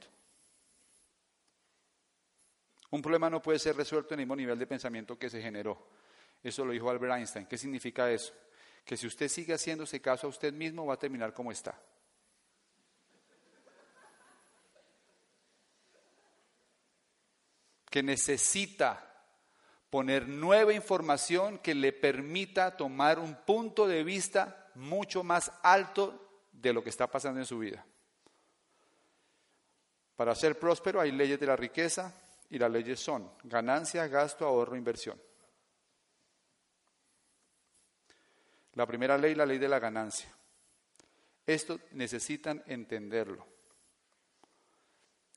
[2.90, 5.86] Un problema no puede ser resuelto en el mismo nivel de pensamiento que se generó.
[6.42, 7.46] Eso lo dijo Albert Einstein.
[7.46, 8.32] ¿Qué significa eso?
[8.84, 11.80] Que si usted sigue haciéndose caso a usted mismo, va a terminar como está.
[17.88, 19.06] Que necesita
[19.90, 26.72] poner nueva información que le permita tomar un punto de vista mucho más alto de
[26.72, 27.84] lo que está pasando en su vida.
[30.16, 32.14] Para ser próspero hay leyes de la riqueza
[32.50, 35.20] y las leyes son ganancia, gasto, ahorro, inversión.
[38.74, 40.28] La primera ley, la ley de la ganancia.
[41.46, 43.46] Esto necesitan entenderlo.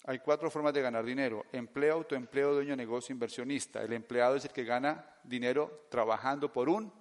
[0.05, 1.45] Hay cuatro formas de ganar dinero.
[1.51, 3.81] Empleo, autoempleo, dueño de negocio, inversionista.
[3.81, 6.91] El empleado es el que gana dinero trabajando por un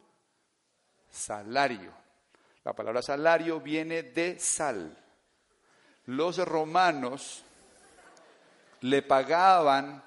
[1.10, 1.92] salario.
[2.64, 4.96] La palabra salario viene de sal.
[6.06, 7.44] Los romanos
[8.82, 10.02] le pagaban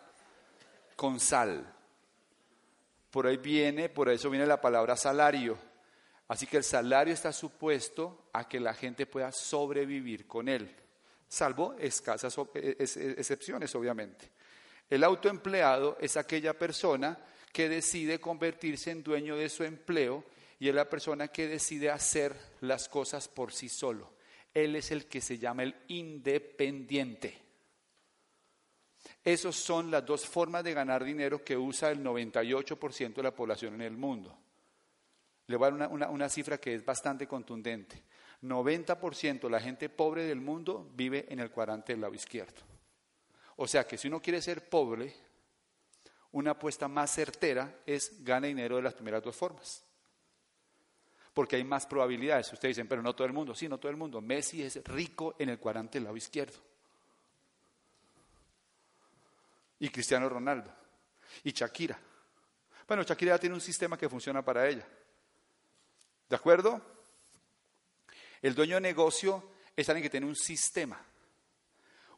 [0.96, 1.74] con sal.
[3.12, 5.58] Por ahí viene, por eso viene la palabra salario.
[6.28, 10.76] Así que el salario está supuesto a que la gente pueda sobrevivir con él,
[11.28, 14.32] salvo escasas e, excepciones, obviamente.
[14.90, 17.18] El autoempleado es aquella persona
[17.54, 20.26] que decide convertirse en dueño de su empleo
[20.60, 24.14] y es la persona que decide hacer las cosas por sí solo.
[24.54, 27.45] Él es el que se llama el independiente.
[29.26, 33.74] Esas son las dos formas de ganar dinero que usa el 98% de la población
[33.74, 34.38] en el mundo.
[35.48, 38.04] Le voy a dar una, una cifra que es bastante contundente.
[38.44, 42.62] 90% de la gente pobre del mundo vive en el cuadrante del lado izquierdo.
[43.56, 45.12] O sea que si uno quiere ser pobre,
[46.34, 49.84] una apuesta más certera es gana dinero de las primeras dos formas.
[51.34, 52.54] Porque hay más probabilidades.
[52.54, 53.56] Ustedes dicen, pero no todo el mundo.
[53.56, 54.22] Sí, no todo el mundo.
[54.22, 56.75] Messi es rico en el cuadrante del lado izquierdo.
[59.86, 60.74] Y Cristiano Ronaldo.
[61.44, 62.00] Y Shakira.
[62.88, 64.84] Bueno, Shakira ya tiene un sistema que funciona para ella.
[66.28, 66.82] ¿De acuerdo?
[68.42, 71.00] El dueño de negocio es alguien que tiene un sistema.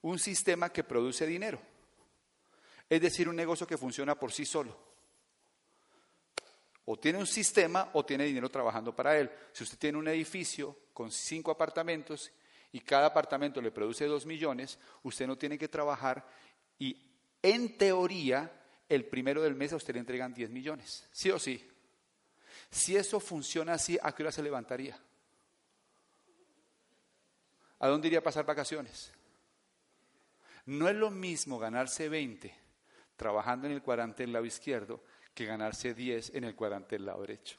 [0.04, 1.60] Un sistema que produce dinero.
[2.90, 4.74] Es decir, un negocio que funciona por sí solo.
[6.86, 9.30] O tiene un sistema o tiene dinero trabajando para él.
[9.52, 12.32] Si usted tiene un edificio con cinco apartamentos
[12.72, 16.26] y cada apartamento le produce dos millones, usted no tiene que trabajar
[16.80, 17.04] y
[17.42, 18.52] en teoría
[18.90, 21.08] el primero del mes a usted le entregan 10 millones.
[21.12, 21.66] ¿Sí o sí?
[22.70, 24.98] Si eso funciona así, ¿a qué hora se levantaría?
[27.80, 29.12] ¿A dónde iría a pasar vacaciones?
[30.66, 32.54] No es lo mismo ganarse 20
[33.16, 37.22] trabajando en el cuadrante del lado izquierdo que ganarse 10 en el cuadrante del lado
[37.22, 37.58] derecho.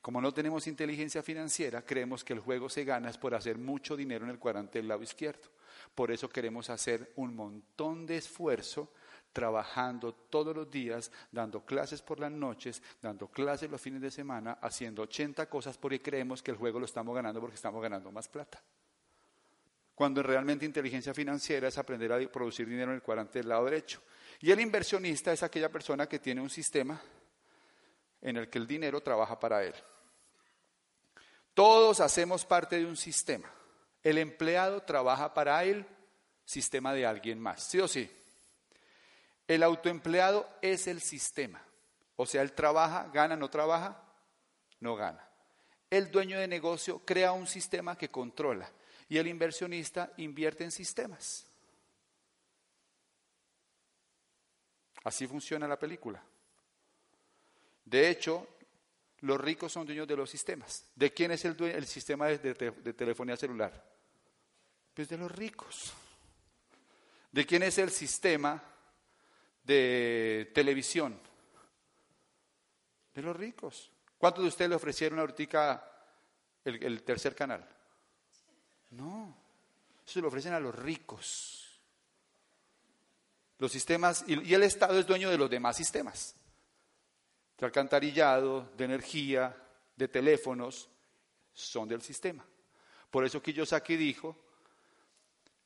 [0.00, 3.96] Como no tenemos inteligencia financiera, creemos que el juego se gana es por hacer mucho
[3.96, 5.48] dinero en el cuadrante del lado izquierdo.
[5.94, 8.92] Por eso queremos hacer un montón de esfuerzo
[9.32, 14.58] trabajando todos los días, dando clases por las noches, dando clases los fines de semana,
[14.60, 18.28] haciendo 80 cosas porque creemos que el juego lo estamos ganando porque estamos ganando más
[18.28, 18.62] plata.
[19.94, 24.00] Cuando realmente inteligencia financiera es aprender a producir dinero en el cuadrante del lado derecho.
[24.40, 27.00] Y el inversionista es aquella persona que tiene un sistema
[28.20, 29.74] en el que el dinero trabaja para él.
[31.54, 33.50] Todos hacemos parte de un sistema.
[34.02, 35.86] El empleado trabaja para el
[36.44, 38.10] sistema de alguien más, ¿sí o sí?
[39.46, 41.62] El autoempleado es el sistema.
[42.16, 44.02] O sea, él trabaja, gana, no trabaja,
[44.80, 45.28] no gana.
[45.90, 48.70] El dueño de negocio crea un sistema que controla
[49.08, 51.44] y el inversionista invierte en sistemas.
[55.04, 56.22] Así funciona la película.
[57.84, 58.46] De hecho,
[59.20, 60.86] los ricos son dueños de los sistemas.
[60.94, 63.91] ¿De quién es el, el sistema de telefonía celular?
[64.94, 65.92] Pues de los ricos.
[67.30, 68.62] ¿De quién es el sistema
[69.64, 71.18] de televisión?
[73.14, 73.90] De los ricos.
[74.18, 76.06] ¿Cuántos de ustedes le ofrecieron ahorita
[76.64, 77.66] el, el tercer canal?
[78.90, 79.34] No,
[80.06, 81.62] eso lo ofrecen a los ricos.
[83.58, 86.34] Los sistemas, y, el Estado es dueño de los demás sistemas.
[87.56, 89.56] De alcantarillado, de energía,
[89.96, 90.88] de teléfonos,
[91.52, 92.44] son del sistema.
[93.10, 94.36] Por eso Kiyosaki dijo,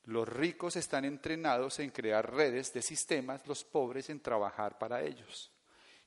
[0.07, 5.51] los ricos están entrenados en crear redes de sistemas, los pobres en trabajar para ellos.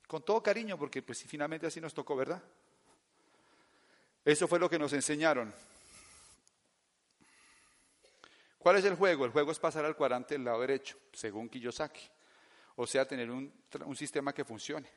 [0.07, 2.41] Con todo cariño, porque pues finalmente así nos tocó, ¿verdad?
[4.23, 5.53] Eso fue lo que nos enseñaron.
[8.57, 9.25] ¿Cuál es el juego?
[9.25, 12.09] El juego es pasar al cuadrante del lado derecho, según Kiyosaki.
[12.77, 13.51] O sea, tener un,
[13.95, 14.87] sistema que funcione.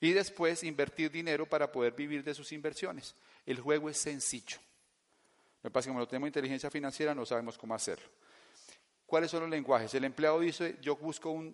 [0.00, 3.14] Y después invertir dinero para poder vivir de sus inversiones.
[3.44, 4.58] El juego es sencillo.
[5.62, 8.08] Me pasa que como no tenemos inteligencia financiera no sabemos cómo hacerlo.
[9.10, 9.92] ¿Cuáles son los lenguajes?
[9.94, 11.52] El empleado dice, yo busco un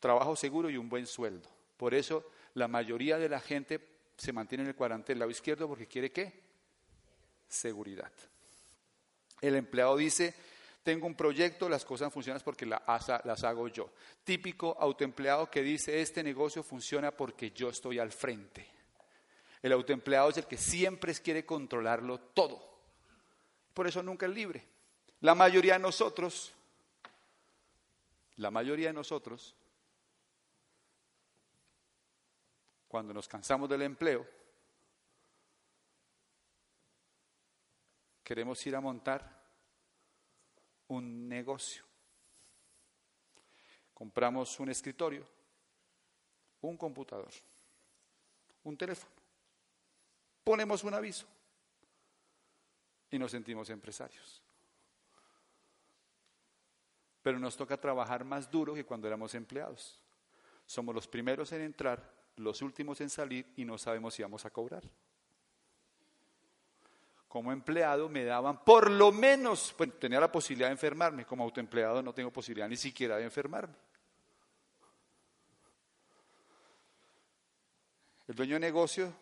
[0.00, 1.48] trabajo seguro y un buen sueldo.
[1.76, 3.80] Por eso la mayoría de la gente
[4.16, 6.42] se mantiene en el cuadrante del lado izquierdo porque quiere qué?
[7.46, 8.10] Seguridad.
[9.40, 10.34] El empleado dice,
[10.82, 13.88] tengo un proyecto, las cosas funcionan porque las hago yo.
[14.24, 18.66] Típico autoempleado que dice, este negocio funciona porque yo estoy al frente.
[19.62, 22.80] El autoempleado es el que siempre quiere controlarlo todo.
[23.72, 24.66] Por eso nunca es libre.
[25.20, 26.52] La mayoría de nosotros
[28.36, 29.54] la mayoría de nosotros,
[32.88, 34.26] cuando nos cansamos del empleo,
[38.22, 39.44] queremos ir a montar
[40.88, 41.84] un negocio.
[43.94, 45.26] compramos un escritorio,
[46.60, 47.32] un computador,
[48.64, 49.10] un teléfono,
[50.44, 51.26] ponemos un aviso
[53.10, 54.45] y nos sentimos empresarios.
[57.26, 59.98] Pero nos toca trabajar más duro que cuando éramos empleados.
[60.64, 64.50] Somos los primeros en entrar, los últimos en salir y no sabemos si vamos a
[64.50, 64.84] cobrar.
[67.26, 72.00] Como empleado me daban por lo menos, bueno, tenía la posibilidad de enfermarme, como autoempleado
[72.00, 73.74] no tengo posibilidad ni siquiera de enfermarme.
[78.28, 79.12] El dueño de negocio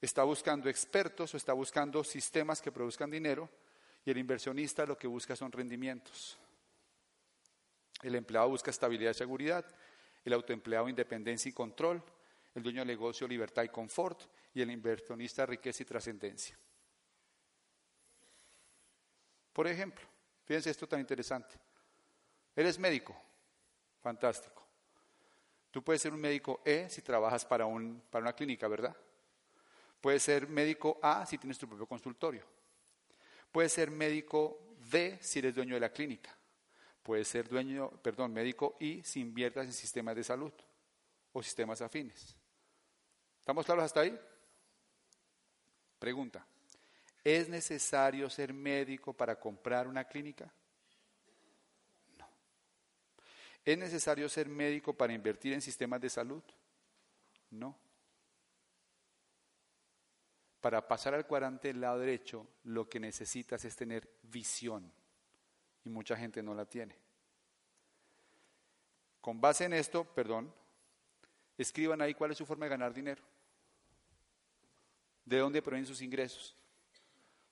[0.00, 3.48] está buscando expertos o está buscando sistemas que produzcan dinero
[4.04, 6.40] y el inversionista lo que busca son rendimientos.
[8.02, 9.64] El empleado busca estabilidad y seguridad,
[10.24, 12.02] el autoempleado independencia y control,
[12.54, 14.22] el dueño de negocio libertad y confort
[14.54, 16.58] y el inversionista riqueza y trascendencia.
[19.52, 20.04] Por ejemplo,
[20.44, 21.56] fíjense esto tan interesante.
[22.54, 23.16] Eres médico,
[24.02, 24.66] fantástico.
[25.70, 28.96] Tú puedes ser un médico E si trabajas para, un, para una clínica, ¿verdad?
[30.00, 32.44] Puedes ser médico A si tienes tu propio consultorio.
[33.50, 34.58] Puedes ser médico
[34.90, 36.35] D si eres dueño de la clínica.
[37.06, 40.52] Puedes ser dueño, perdón, médico I si inviertas en sistemas de salud
[41.32, 42.34] o sistemas afines.
[43.38, 44.18] ¿Estamos claros hasta ahí?
[46.00, 46.44] Pregunta.
[47.22, 50.52] ¿Es necesario ser médico para comprar una clínica?
[53.64, 56.42] ¿Es necesario ser médico para invertir en sistemas de salud?
[57.50, 57.78] No.
[60.60, 64.92] Para pasar al cuadrante del lado derecho, lo que necesitas es tener visión.
[65.86, 66.94] Y mucha gente no la tiene.
[69.22, 70.52] Con base en esto, perdón,
[71.56, 73.22] escriban ahí cuál es su forma de ganar dinero.
[75.24, 76.54] ¿De dónde provienen sus ingresos?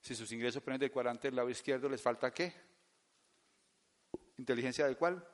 [0.01, 2.53] Si sus ingresos provienen del cuadrante del lado izquierdo, ¿les falta qué?
[4.37, 5.25] ¿Inteligencia de cuál?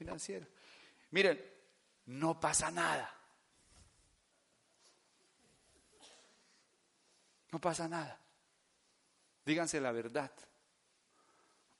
[0.00, 0.46] financiera.
[1.10, 1.38] Miren,
[2.06, 3.14] no pasa nada.
[7.52, 8.18] No pasa nada.
[9.44, 10.32] Díganse la verdad.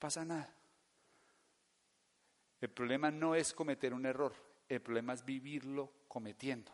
[0.01, 0.51] Pasa nada.
[2.59, 4.33] El problema no es cometer un error,
[4.67, 6.71] el problema es vivirlo cometiendo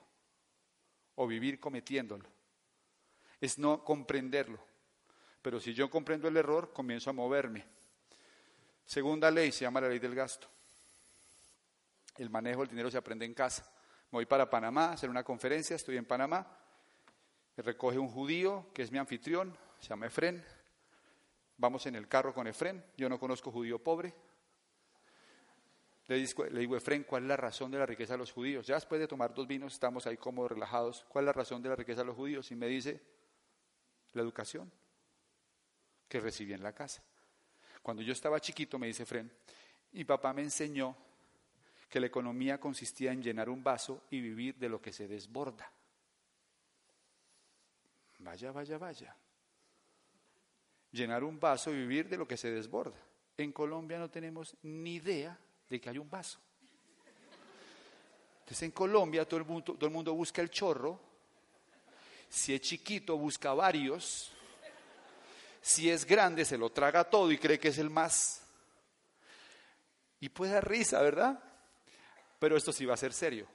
[1.15, 2.25] o vivir cometiéndolo.
[3.41, 4.59] Es no comprenderlo.
[5.41, 7.65] Pero si yo comprendo el error, comienzo a moverme.
[8.86, 10.47] Segunda ley se llama la ley del gasto.
[12.17, 13.69] El manejo del dinero se aprende en casa.
[14.09, 16.47] Me voy para Panamá a hacer una conferencia, estoy en Panamá.
[17.57, 20.57] Me recoge un judío que es mi anfitrión, se llama Efren.
[21.58, 22.84] Vamos en el carro con Efren.
[22.97, 24.14] Yo no conozco judío pobre.
[26.08, 28.66] Le digo, le digo, Efren, ¿cuál es la razón de la riqueza de los judíos?
[28.66, 31.05] Ya después de tomar dos vinos, estamos ahí cómodos, relajados.
[31.10, 32.49] ¿Cuál es la razón de la riqueza de los judíos?
[32.51, 33.01] Y me dice,
[34.14, 34.72] la educación
[36.08, 37.01] que recibí en la casa.
[37.82, 39.32] Cuando yo estaba chiquito, me dice Efren,
[39.91, 40.95] mi papá me enseñó
[41.89, 45.72] que la economía consistía en llenar un vaso y vivir de lo que se desborda.
[48.20, 49.16] Vaya, vaya, vaya.
[50.91, 52.97] Llenar un vaso y vivir de lo que se desborda.
[53.38, 55.38] En Colombia no tenemos ni idea
[55.69, 56.39] de que hay un vaso.
[58.39, 60.99] Entonces en Colombia todo el mundo, todo el mundo busca el chorro.
[62.29, 64.31] Si es chiquito busca varios.
[65.61, 68.41] Si es grande se lo traga todo y cree que es el más.
[70.19, 71.43] Y puede dar risa, ¿verdad?
[72.39, 73.47] Pero esto sí va a ser serio.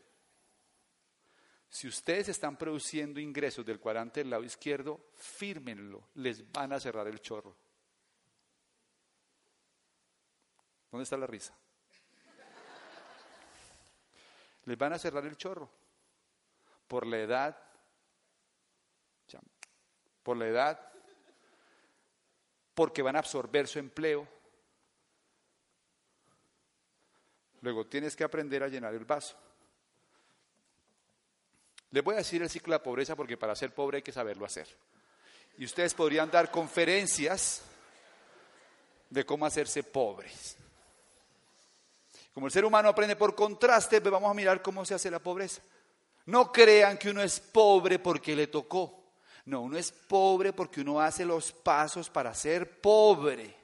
[1.73, 7.09] Si ustedes están produciendo ingresos del cuadrante del lado izquierdo, fírmenlo, les van a cerrar
[7.09, 7.57] el chorro.
[10.91, 11.57] ¿Dónde está la risa?
[14.67, 15.71] Les van a cerrar el chorro.
[16.87, 17.59] Por la edad,
[20.23, 20.93] por la edad,
[22.75, 24.29] porque van a absorber su empleo,
[27.63, 29.37] Luego tienes que aprender a llenar el vaso.
[31.93, 34.13] Les voy a decir el ciclo de la pobreza porque para ser pobre hay que
[34.13, 34.67] saberlo hacer.
[35.59, 37.63] Y ustedes podrían dar conferencias
[39.11, 40.57] de cómo hacerse pobres.
[42.33, 45.19] Como el ser humano aprende por contraste, pues vamos a mirar cómo se hace la
[45.19, 45.61] pobreza.
[46.27, 49.03] No crean que uno es pobre porque le tocó.
[49.45, 53.55] No, uno es pobre porque uno hace los pasos para ser pobre.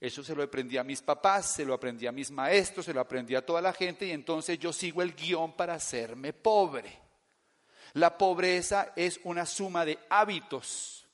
[0.00, 3.00] Eso se lo aprendí a mis papás, se lo aprendí a mis maestros, se lo
[3.00, 7.07] aprendí a toda la gente y entonces yo sigo el guion para hacerme pobre.
[7.94, 11.06] La pobreza es una suma de hábitos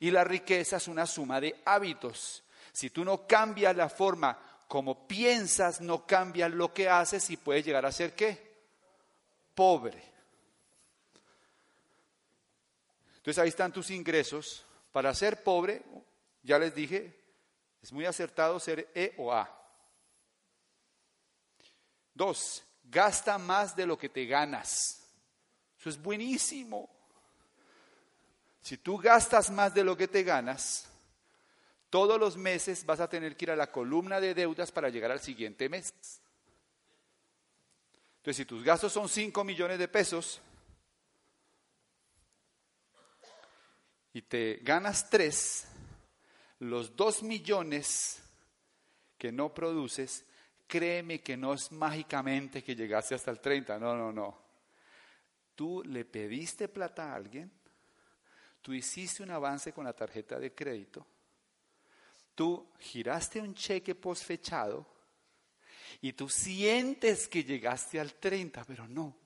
[0.00, 2.42] y la riqueza es una suma de hábitos.
[2.72, 7.64] Si tú no cambias la forma como piensas, no cambias lo que haces y puedes
[7.64, 8.52] llegar a ser qué?
[9.54, 10.02] Pobre.
[13.16, 14.64] Entonces ahí están tus ingresos.
[14.90, 15.82] Para ser pobre,
[16.42, 17.18] ya les dije,
[17.82, 19.48] es muy acertado ser E o A.
[22.14, 25.01] Dos, gasta más de lo que te ganas.
[25.82, 26.88] Eso es buenísimo.
[28.60, 30.88] Si tú gastas más de lo que te ganas,
[31.90, 35.10] todos los meses vas a tener que ir a la columna de deudas para llegar
[35.10, 35.92] al siguiente mes.
[38.18, 40.40] Entonces, si tus gastos son 5 millones de pesos
[44.12, 45.66] y te ganas 3,
[46.60, 48.22] los 2 millones
[49.18, 50.24] que no produces,
[50.68, 54.41] créeme que no es mágicamente que llegaste hasta el 30, no, no, no.
[55.54, 57.50] Tú le pediste plata a alguien,
[58.60, 61.06] tú hiciste un avance con la tarjeta de crédito,
[62.34, 64.86] tú giraste un cheque posfechado
[66.00, 69.16] y tú sientes que llegaste al 30, pero no.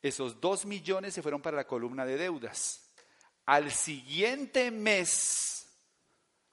[0.00, 2.82] Esos dos millones se fueron para la columna de deudas.
[3.46, 5.66] Al siguiente mes,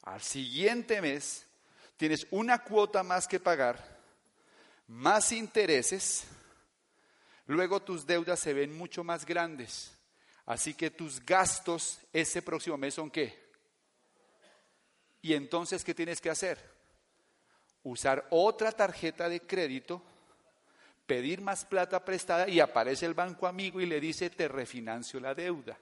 [0.04, 1.46] al siguiente mes,
[1.98, 4.00] tienes una cuota más que pagar,
[4.88, 6.26] más intereses,
[7.48, 9.92] luego tus deudas se ven mucho más grandes.
[10.46, 13.44] Así que tus gastos ese próximo mes son qué?
[15.22, 16.76] Y entonces, ¿qué tienes que hacer?
[17.86, 20.02] usar otra tarjeta de crédito,
[21.06, 25.34] pedir más plata prestada y aparece el banco amigo y le dice, te refinancio la
[25.34, 25.78] deuda.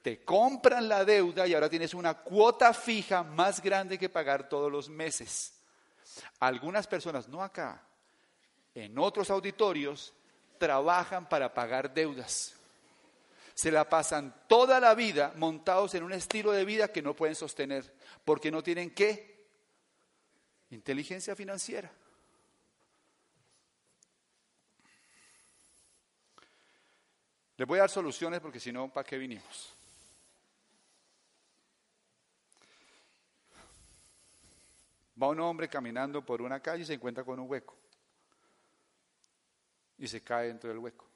[0.00, 4.72] Te compran la deuda y ahora tienes una cuota fija más grande que pagar todos
[4.72, 5.54] los meses.
[6.40, 7.86] Algunas personas, no acá,
[8.74, 10.14] en otros auditorios,
[10.58, 12.54] trabajan para pagar deudas.
[13.54, 17.34] Se la pasan toda la vida montados en un estilo de vida que no pueden
[17.34, 17.92] sostener,
[18.24, 19.32] porque no tienen qué
[20.72, 21.92] Inteligencia financiera.
[27.58, 29.74] Les voy a dar soluciones porque si no, ¿para qué vinimos?
[35.22, 37.76] Va un hombre caminando por una calle y se encuentra con un hueco.
[40.02, 41.06] Y se cae dentro del hueco.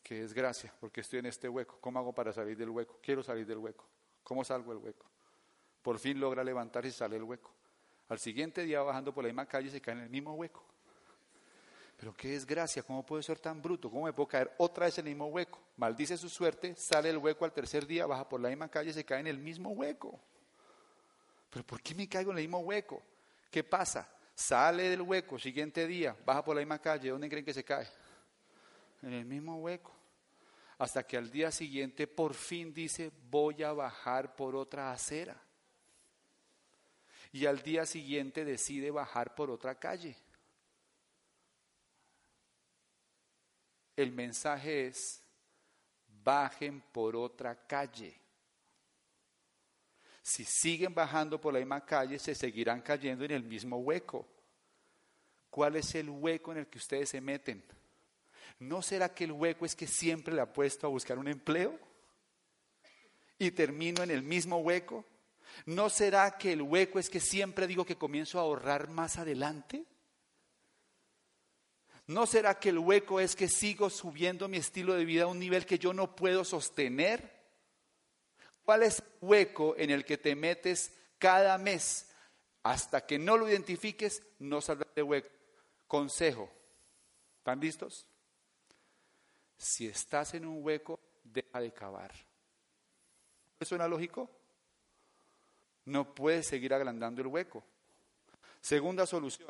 [0.00, 1.76] Qué desgracia, porque estoy en este hueco.
[1.80, 3.00] ¿Cómo hago para salir del hueco?
[3.02, 3.84] Quiero salir del hueco.
[4.22, 5.04] ¿Cómo salgo del hueco?
[5.82, 7.52] Por fin logra levantarse y sale el hueco.
[8.08, 10.64] Al siguiente día, bajando por la misma calle, se cae en el mismo hueco.
[11.96, 13.90] Pero qué desgracia, ¿cómo puedo ser tan bruto?
[13.90, 15.58] ¿Cómo me puedo caer otra vez en el mismo hueco?
[15.78, 18.92] Maldice su suerte, sale el hueco al tercer día, baja por la misma calle y
[18.92, 20.16] se cae en el mismo hueco.
[21.50, 23.02] ¿Pero por qué me caigo en el mismo hueco?
[23.50, 24.08] ¿Qué pasa?
[24.38, 27.88] Sale del hueco, siguiente día, baja por la misma calle, ¿dónde creen que se cae?
[29.02, 29.92] En el mismo hueco.
[30.78, 35.36] Hasta que al día siguiente por fin dice, voy a bajar por otra acera
[37.32, 40.16] y al día siguiente decide bajar por otra calle.
[43.96, 45.20] El mensaje es,
[46.22, 48.20] bajen por otra calle.
[50.28, 54.28] Si siguen bajando por la misma calle, se seguirán cayendo en el mismo hueco.
[55.48, 57.64] ¿Cuál es el hueco en el que ustedes se meten?
[58.58, 61.78] ¿No será que el hueco es que siempre le apuesto a buscar un empleo?
[63.38, 65.06] ¿Y termino en el mismo hueco?
[65.64, 69.86] ¿No será que el hueco es que siempre digo que comienzo a ahorrar más adelante?
[72.06, 75.38] ¿No será que el hueco es que sigo subiendo mi estilo de vida a un
[75.38, 77.38] nivel que yo no puedo sostener?
[78.62, 82.10] ¿Cuál es hueco en el que te metes cada mes?
[82.62, 85.28] Hasta que no lo identifiques, no saldrás de hueco.
[85.86, 86.50] Consejo.
[87.38, 88.06] ¿Están listos?
[89.56, 92.12] Si estás en un hueco, deja de cavar.
[93.60, 94.30] ¿Suena lógico?
[95.88, 97.64] no puedes seguir agrandando el hueco.
[98.60, 99.48] Segunda solución.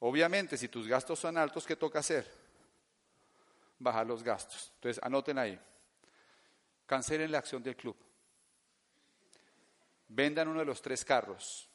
[0.00, 2.30] Obviamente, si tus gastos son altos, ¿qué toca hacer?
[3.78, 4.72] Bajar los gastos.
[4.74, 5.58] Entonces, anoten ahí.
[6.86, 7.96] Cancelen la acción del club.
[10.08, 11.68] Vendan uno de los tres carros.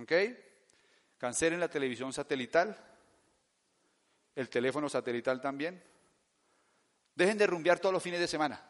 [0.00, 0.12] ¿Ok?
[1.16, 2.76] Cancelen la televisión satelital.
[4.34, 5.82] El teléfono satelital también.
[7.14, 8.64] Dejen de rumbear todos los fines de semana.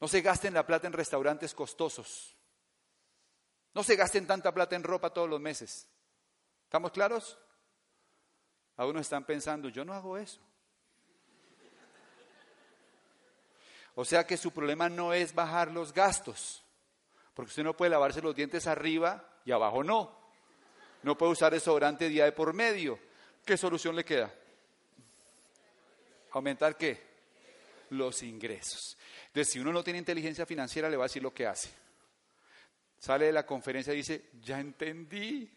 [0.00, 2.36] No se gasten la plata en restaurantes costosos.
[3.74, 5.88] No se gasten tanta plata en ropa todos los meses.
[6.64, 7.38] ¿Estamos claros?
[8.76, 10.40] Algunos están pensando, yo no hago eso.
[13.98, 16.62] O sea que su problema no es bajar los gastos,
[17.32, 20.14] porque usted no puede lavarse los dientes arriba y abajo no.
[21.02, 22.98] No puede usar desodorante día de por medio.
[23.42, 24.30] ¿Qué solución le queda?
[26.32, 27.00] ¿Aumentar qué?
[27.90, 28.98] Los ingresos.
[29.28, 31.70] Entonces, si uno no tiene inteligencia financiera, le va a decir lo que hace.
[32.98, 35.50] Sale de la conferencia y dice, ya entendí.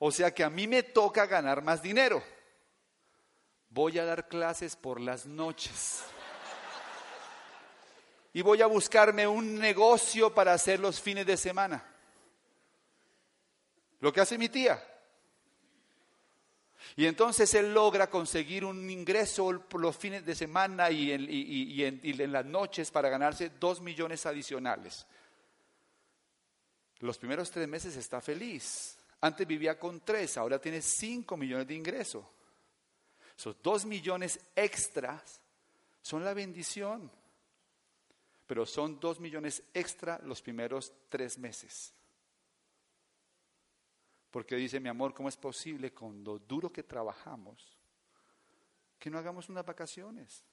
[0.00, 2.20] O sea que a mí me toca ganar más dinero.
[3.74, 6.04] Voy a dar clases por las noches.
[8.34, 11.82] y voy a buscarme un negocio para hacer los fines de semana.
[14.00, 14.82] Lo que hace mi tía.
[16.96, 22.44] Y entonces él logra conseguir un ingreso los fines de semana y en, en las
[22.44, 25.06] noches para ganarse dos millones adicionales.
[26.98, 28.98] Los primeros tres meses está feliz.
[29.22, 32.24] Antes vivía con tres, ahora tiene cinco millones de ingresos.
[33.36, 35.40] Esos dos millones extras
[36.00, 37.10] son la bendición.
[38.46, 41.94] Pero son dos millones extra los primeros tres meses.
[44.30, 47.78] Porque dice mi amor, ¿cómo es posible con lo duro que trabajamos
[48.98, 50.44] que no hagamos unas vacaciones?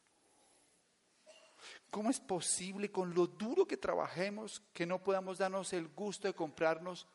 [1.90, 6.34] ¿Cómo es posible con lo duro que trabajemos que no podamos darnos el gusto de
[6.34, 7.08] comprarnos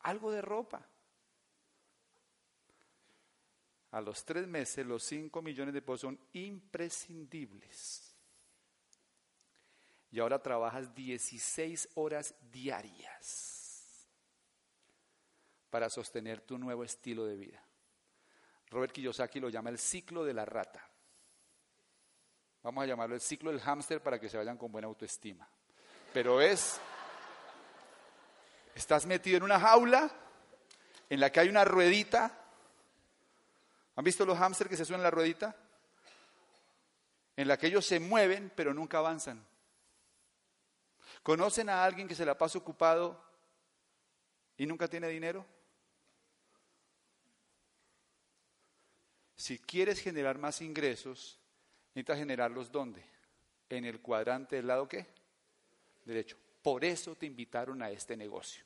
[0.00, 0.84] algo de ropa?
[3.92, 8.14] A los tres meses los cinco millones de pesos son imprescindibles.
[10.10, 14.08] Y ahora trabajas 16 horas diarias
[15.70, 17.62] para sostener tu nuevo estilo de vida.
[18.68, 20.86] Robert Kiyosaki lo llama el ciclo de la rata.
[22.62, 25.48] Vamos a llamarlo el ciclo del hámster para que se vayan con buena autoestima.
[26.12, 26.78] Pero es,
[28.74, 30.10] estás metido en una jaula
[31.08, 32.41] en la que hay una ruedita.
[33.96, 35.54] ¿Han visto los hámsters que se suben en la ruedita?
[37.36, 39.44] En la que ellos se mueven pero nunca avanzan.
[41.22, 43.22] ¿Conocen a alguien que se la pasa ocupado
[44.56, 45.46] y nunca tiene dinero?
[49.36, 51.38] Si quieres generar más ingresos,
[51.94, 53.04] necesitas generarlos ¿dónde?
[53.68, 55.06] En el cuadrante del lado qué?
[56.04, 56.36] Derecho.
[56.62, 58.64] Por eso te invitaron a este negocio.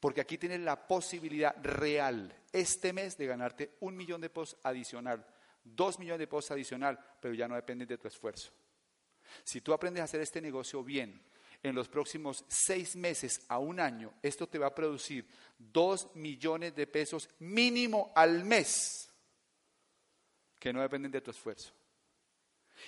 [0.00, 5.24] Porque aquí tienes la posibilidad real este mes de ganarte un millón de pesos adicional,
[5.62, 8.50] dos millones de pesos adicional, pero ya no depende de tu esfuerzo.
[9.44, 11.22] Si tú aprendes a hacer este negocio bien,
[11.62, 15.26] en los próximos seis meses a un año, esto te va a producir
[15.58, 19.10] dos millones de pesos mínimo al mes,
[20.58, 21.72] que no dependen de tu esfuerzo.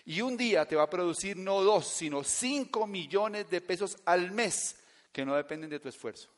[0.06, 4.30] Y un día te va a producir no dos, sino cinco millones de pesos al
[4.30, 4.76] mes,
[5.12, 6.30] que no dependen de tu esfuerzo.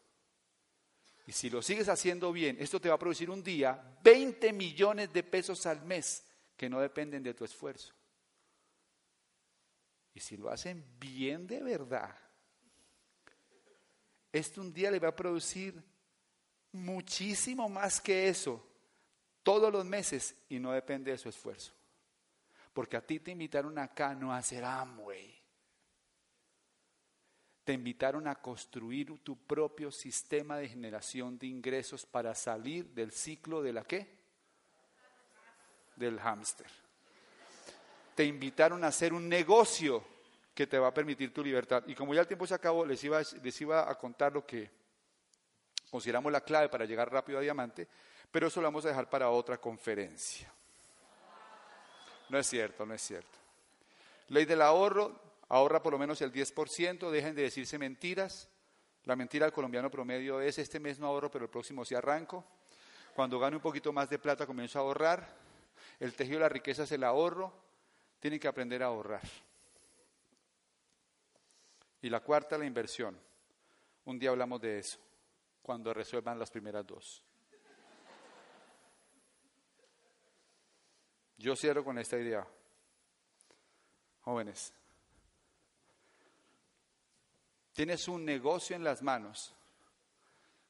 [1.26, 5.12] Y si lo sigues haciendo bien, esto te va a producir un día 20 millones
[5.12, 6.24] de pesos al mes,
[6.56, 7.94] que no dependen de tu esfuerzo.
[10.12, 12.16] Y si lo hacen bien de verdad,
[14.32, 15.82] esto un día le va a producir
[16.72, 18.64] muchísimo más que eso
[19.42, 21.72] todos los meses y no depende de su esfuerzo.
[22.72, 25.34] Porque a ti te invitaron acá no a hacer Amway.
[27.64, 33.62] Te invitaron a construir tu propio sistema de generación de ingresos para salir del ciclo
[33.62, 34.06] de la qué?
[35.96, 36.66] Del hámster.
[38.14, 40.04] Te invitaron a hacer un negocio
[40.54, 41.82] que te va a permitir tu libertad.
[41.86, 44.70] Y como ya el tiempo se acabó, les iba, les iba a contar lo que
[45.90, 47.88] consideramos la clave para llegar rápido a diamante,
[48.30, 50.52] pero eso lo vamos a dejar para otra conferencia.
[52.28, 53.38] No es cierto, no es cierto.
[54.28, 55.20] Ley del ahorro,
[55.55, 58.48] ahorra por lo menos el 10%, dejen de decirse mentiras.
[59.05, 62.44] La mentira del colombiano promedio es, este mes no ahorro, pero el próximo sí arranco.
[63.14, 65.36] Cuando gane un poquito más de plata comienzo a ahorrar.
[66.01, 67.52] El tejido de la riqueza es el ahorro.
[68.18, 69.22] Tienen que aprender a ahorrar.
[72.02, 73.16] Y la cuarta, la inversión.
[74.06, 74.98] Un día hablamos de eso,
[75.62, 77.22] cuando resuelvan las primeras dos.
[81.39, 82.47] Yo cierro con esta idea.
[84.22, 84.74] Jóvenes,
[87.74, 89.55] tienes un negocio en las manos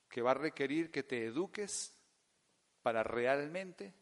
[0.08, 1.92] que va a requerir que te eduques
[2.82, 3.94] para realmente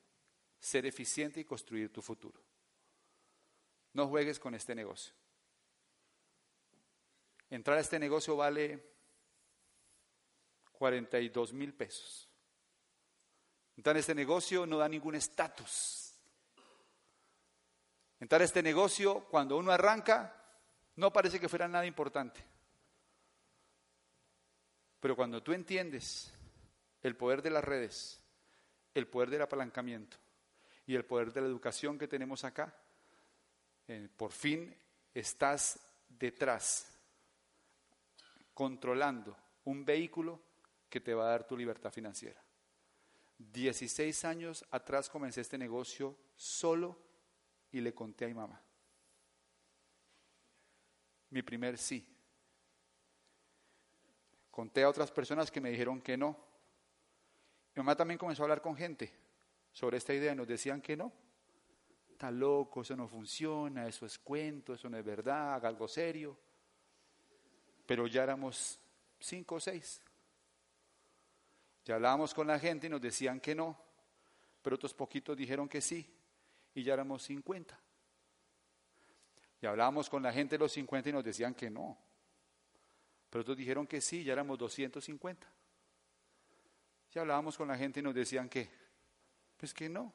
[0.58, 2.40] ser eficiente y construir tu futuro.
[3.92, 5.12] No juegues con este negocio.
[7.50, 8.82] Entrar a este negocio vale
[10.72, 12.28] 42 mil pesos.
[13.76, 16.14] Entrar a este negocio no da ningún estatus.
[18.20, 20.34] Entrar a este negocio, cuando uno arranca,
[20.96, 22.52] no parece que fuera nada importante.
[25.02, 26.32] Pero cuando tú entiendes
[27.02, 28.22] el poder de las redes,
[28.94, 30.16] el poder del apalancamiento
[30.86, 32.72] y el poder de la educación que tenemos acá,
[33.88, 34.72] eh, por fin
[35.12, 36.96] estás detrás
[38.54, 40.40] controlando un vehículo
[40.88, 42.40] que te va a dar tu libertad financiera.
[43.38, 46.96] 16 años atrás comencé este negocio solo
[47.72, 48.62] y le conté a mi mamá.
[51.30, 52.11] Mi primer sí.
[54.52, 56.36] Conté a otras personas que me dijeron que no.
[57.74, 59.10] Mi mamá también comenzó a hablar con gente
[59.72, 61.10] sobre esta idea y nos decían que no.
[62.10, 66.38] está loco, eso no funciona, eso es cuento, eso no es verdad, haga algo serio.
[67.86, 68.78] Pero ya éramos
[69.18, 70.02] cinco o seis.
[71.86, 73.76] Ya hablábamos con la gente y nos decían que no,
[74.60, 76.14] pero otros poquitos dijeron que sí,
[76.74, 77.78] y ya éramos 50.
[79.62, 81.98] Y hablábamos con la gente de los 50 y nos decían que no,
[83.32, 85.50] pero otros dijeron que sí, ya éramos 250.
[87.14, 88.68] Y hablábamos con la gente y nos decían que,
[89.56, 90.12] pues que no,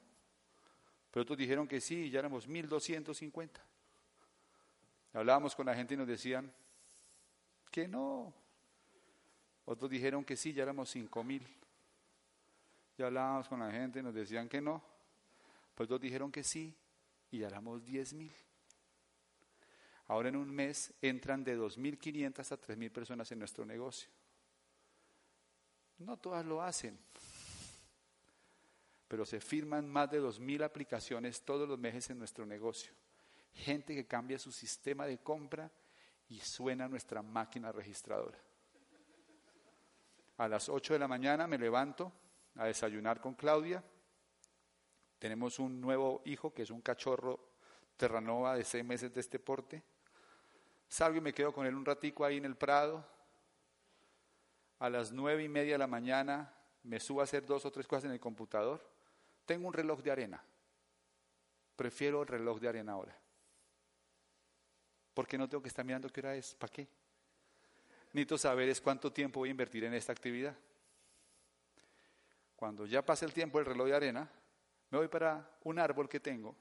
[1.10, 3.60] pero otros dijeron que sí, ya éramos 1250.
[5.16, 6.54] Y hablábamos con la gente y nos decían
[7.72, 8.32] que no,
[9.66, 11.42] otros dijeron que sí, ya éramos cinco mil.
[13.00, 14.84] Ya hablábamos con la gente y nos decían que no.
[15.74, 16.72] Pues dos dijeron que sí
[17.32, 18.32] y ya éramos diez mil.
[20.08, 24.10] Ahora en un mes entran de 2.500 hasta 3.000 personas en nuestro negocio.
[26.00, 26.98] No todas lo hacen,
[29.08, 32.94] pero se firman más de 2.000 aplicaciones todos los meses en nuestro negocio.
[33.54, 35.72] Gente que cambia su sistema de compra
[36.30, 38.38] y suena nuestra máquina registradora.
[40.38, 42.12] A las 8 de la mañana me levanto
[42.56, 43.84] a desayunar con Claudia.
[45.18, 47.54] Tenemos un nuevo hijo que es un cachorro
[47.98, 49.84] terranova de seis meses de este porte.
[50.88, 53.06] Salgo y me quedo con él un ratico ahí en el Prado.
[54.80, 56.54] A las nueve y media de la mañana
[56.84, 58.82] me subo a hacer dos o tres cosas en el computador.
[59.46, 60.44] Tengo un reloj de arena.
[61.76, 63.18] Prefiero el reloj de arena ahora.
[65.14, 66.56] Porque no tengo que estar mirando qué hora es.
[66.56, 66.88] ¿Para qué?
[68.14, 70.56] necesito saber es cuánto tiempo voy a invertir en esta actividad.
[72.56, 74.32] Cuando ya pase el tiempo el reloj de arena,
[74.90, 76.56] me voy para un árbol que tengo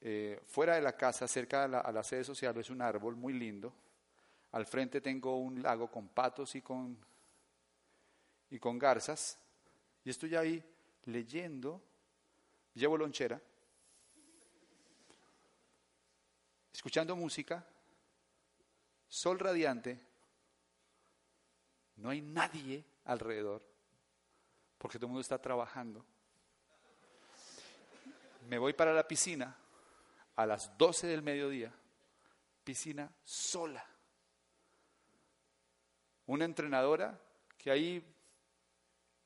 [0.00, 3.72] eh, fuera de la casa, cerca a la, sede social, es un árbol muy lindo.
[4.52, 6.96] Al frente tengo un lago con patos y con,
[8.50, 9.38] y con garzas.
[10.04, 10.62] Y estoy ahí
[11.04, 11.82] leyendo,
[12.74, 13.40] llevo lonchera,
[16.72, 17.64] escuchando música
[19.08, 19.98] sol radiante,
[21.96, 23.62] no hay nadie alrededor,
[24.76, 26.04] porque todo el mundo está trabajando.
[28.48, 29.56] Me voy para la piscina
[30.38, 31.72] a las 12 del mediodía,
[32.62, 33.84] piscina sola.
[36.26, 37.20] Una entrenadora
[37.56, 38.04] que ahí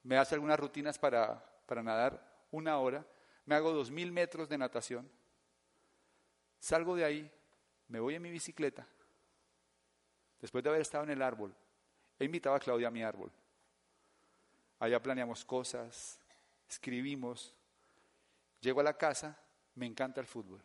[0.04, 3.04] me hace algunas rutinas para, para nadar una hora,
[3.44, 5.06] me hago dos mil metros de natación,
[6.58, 7.30] salgo de ahí,
[7.88, 8.86] me voy en mi bicicleta
[10.40, 11.54] después de haber estado en el árbol,
[12.18, 13.30] he invitado a Claudia a mi árbol.
[14.78, 16.18] Allá planeamos cosas,
[16.66, 17.54] escribimos.
[18.62, 19.38] Llego a la casa,
[19.74, 20.62] me encanta el fútbol.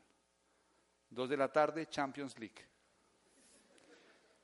[1.09, 2.65] Dos de la tarde, Champions League.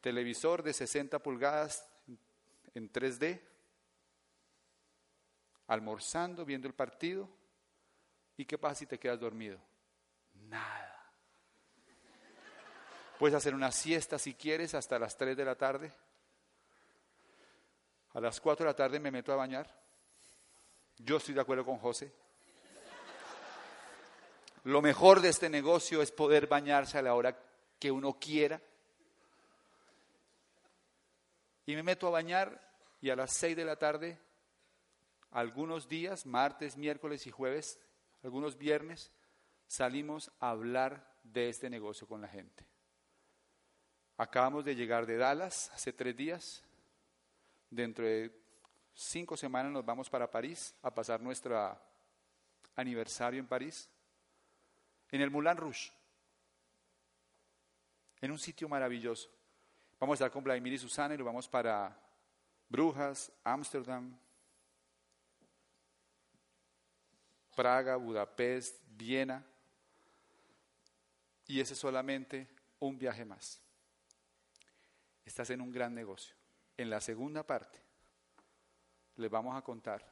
[0.02, 1.88] Televisor de 60 pulgadas
[2.74, 3.42] en 3D.
[5.68, 7.30] Almorzando, viendo el partido.
[8.38, 9.60] ¿Y qué pasa si te quedas dormido?
[10.34, 10.94] Nada.
[13.20, 15.94] Puedes hacer una siesta si quieres hasta las 3 de la tarde.
[18.14, 19.70] A las 4 de la tarde me meto a bañar.
[20.98, 22.12] Yo estoy de acuerdo con José.
[24.64, 27.38] Lo mejor de este negocio es poder bañarse a la hora
[27.80, 28.62] que uno quiera.
[31.66, 32.62] Y me meto a bañar
[33.02, 34.18] y a las 6 de la tarde,
[35.32, 37.80] algunos días, martes, miércoles y jueves,
[38.24, 39.12] algunos viernes,
[39.68, 42.66] salimos a hablar de este negocio con la gente.
[44.18, 46.64] Acabamos de llegar de Dallas hace tres días.
[47.70, 48.32] Dentro de
[48.94, 51.78] cinco semanas nos vamos para París a pasar nuestro
[52.76, 53.90] aniversario en París.
[55.14, 55.94] En el Moulin Rouge.
[58.20, 59.30] En un sitio maravilloso.
[59.98, 61.98] Vamos a estar con Vladimir y Susana y nos vamos para
[62.68, 64.18] Brujas, Ámsterdam,
[67.56, 69.42] Praga, Budapest, Viena.
[71.48, 72.50] Y ese es solamente
[72.80, 73.64] un viaje más
[75.26, 76.36] estás en un gran negocio.
[76.78, 77.80] En la segunda parte
[79.18, 80.12] les vamos a contar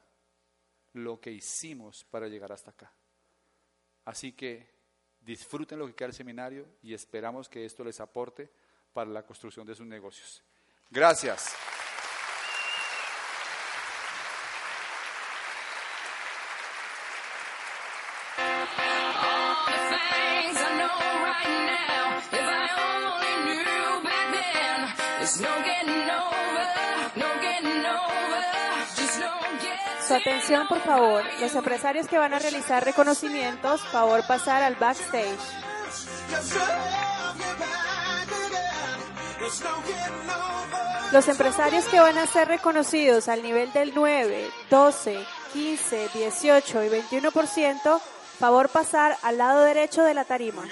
[0.94, 2.92] lo que hicimos para llegar hasta acá.
[4.04, 4.81] Así que
[5.24, 8.50] disfruten lo que queda del seminario y esperamos que esto les aporte
[8.92, 10.42] para la construcción de sus negocios.
[10.90, 11.54] Gracias.
[30.12, 31.24] Atención, por favor.
[31.40, 35.38] Los empresarios que van a realizar reconocimientos, favor pasar al backstage.
[41.12, 46.88] Los empresarios que van a ser reconocidos al nivel del 9, 12, 15, 18 y
[46.88, 48.00] 21%,
[48.42, 50.64] Favor pasar al lado derecho de la tarima.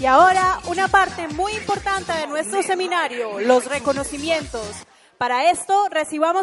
[0.00, 4.86] Y ahora una parte muy importante de nuestro seminario, los reconocimientos.
[5.18, 6.36] Para esto recibamos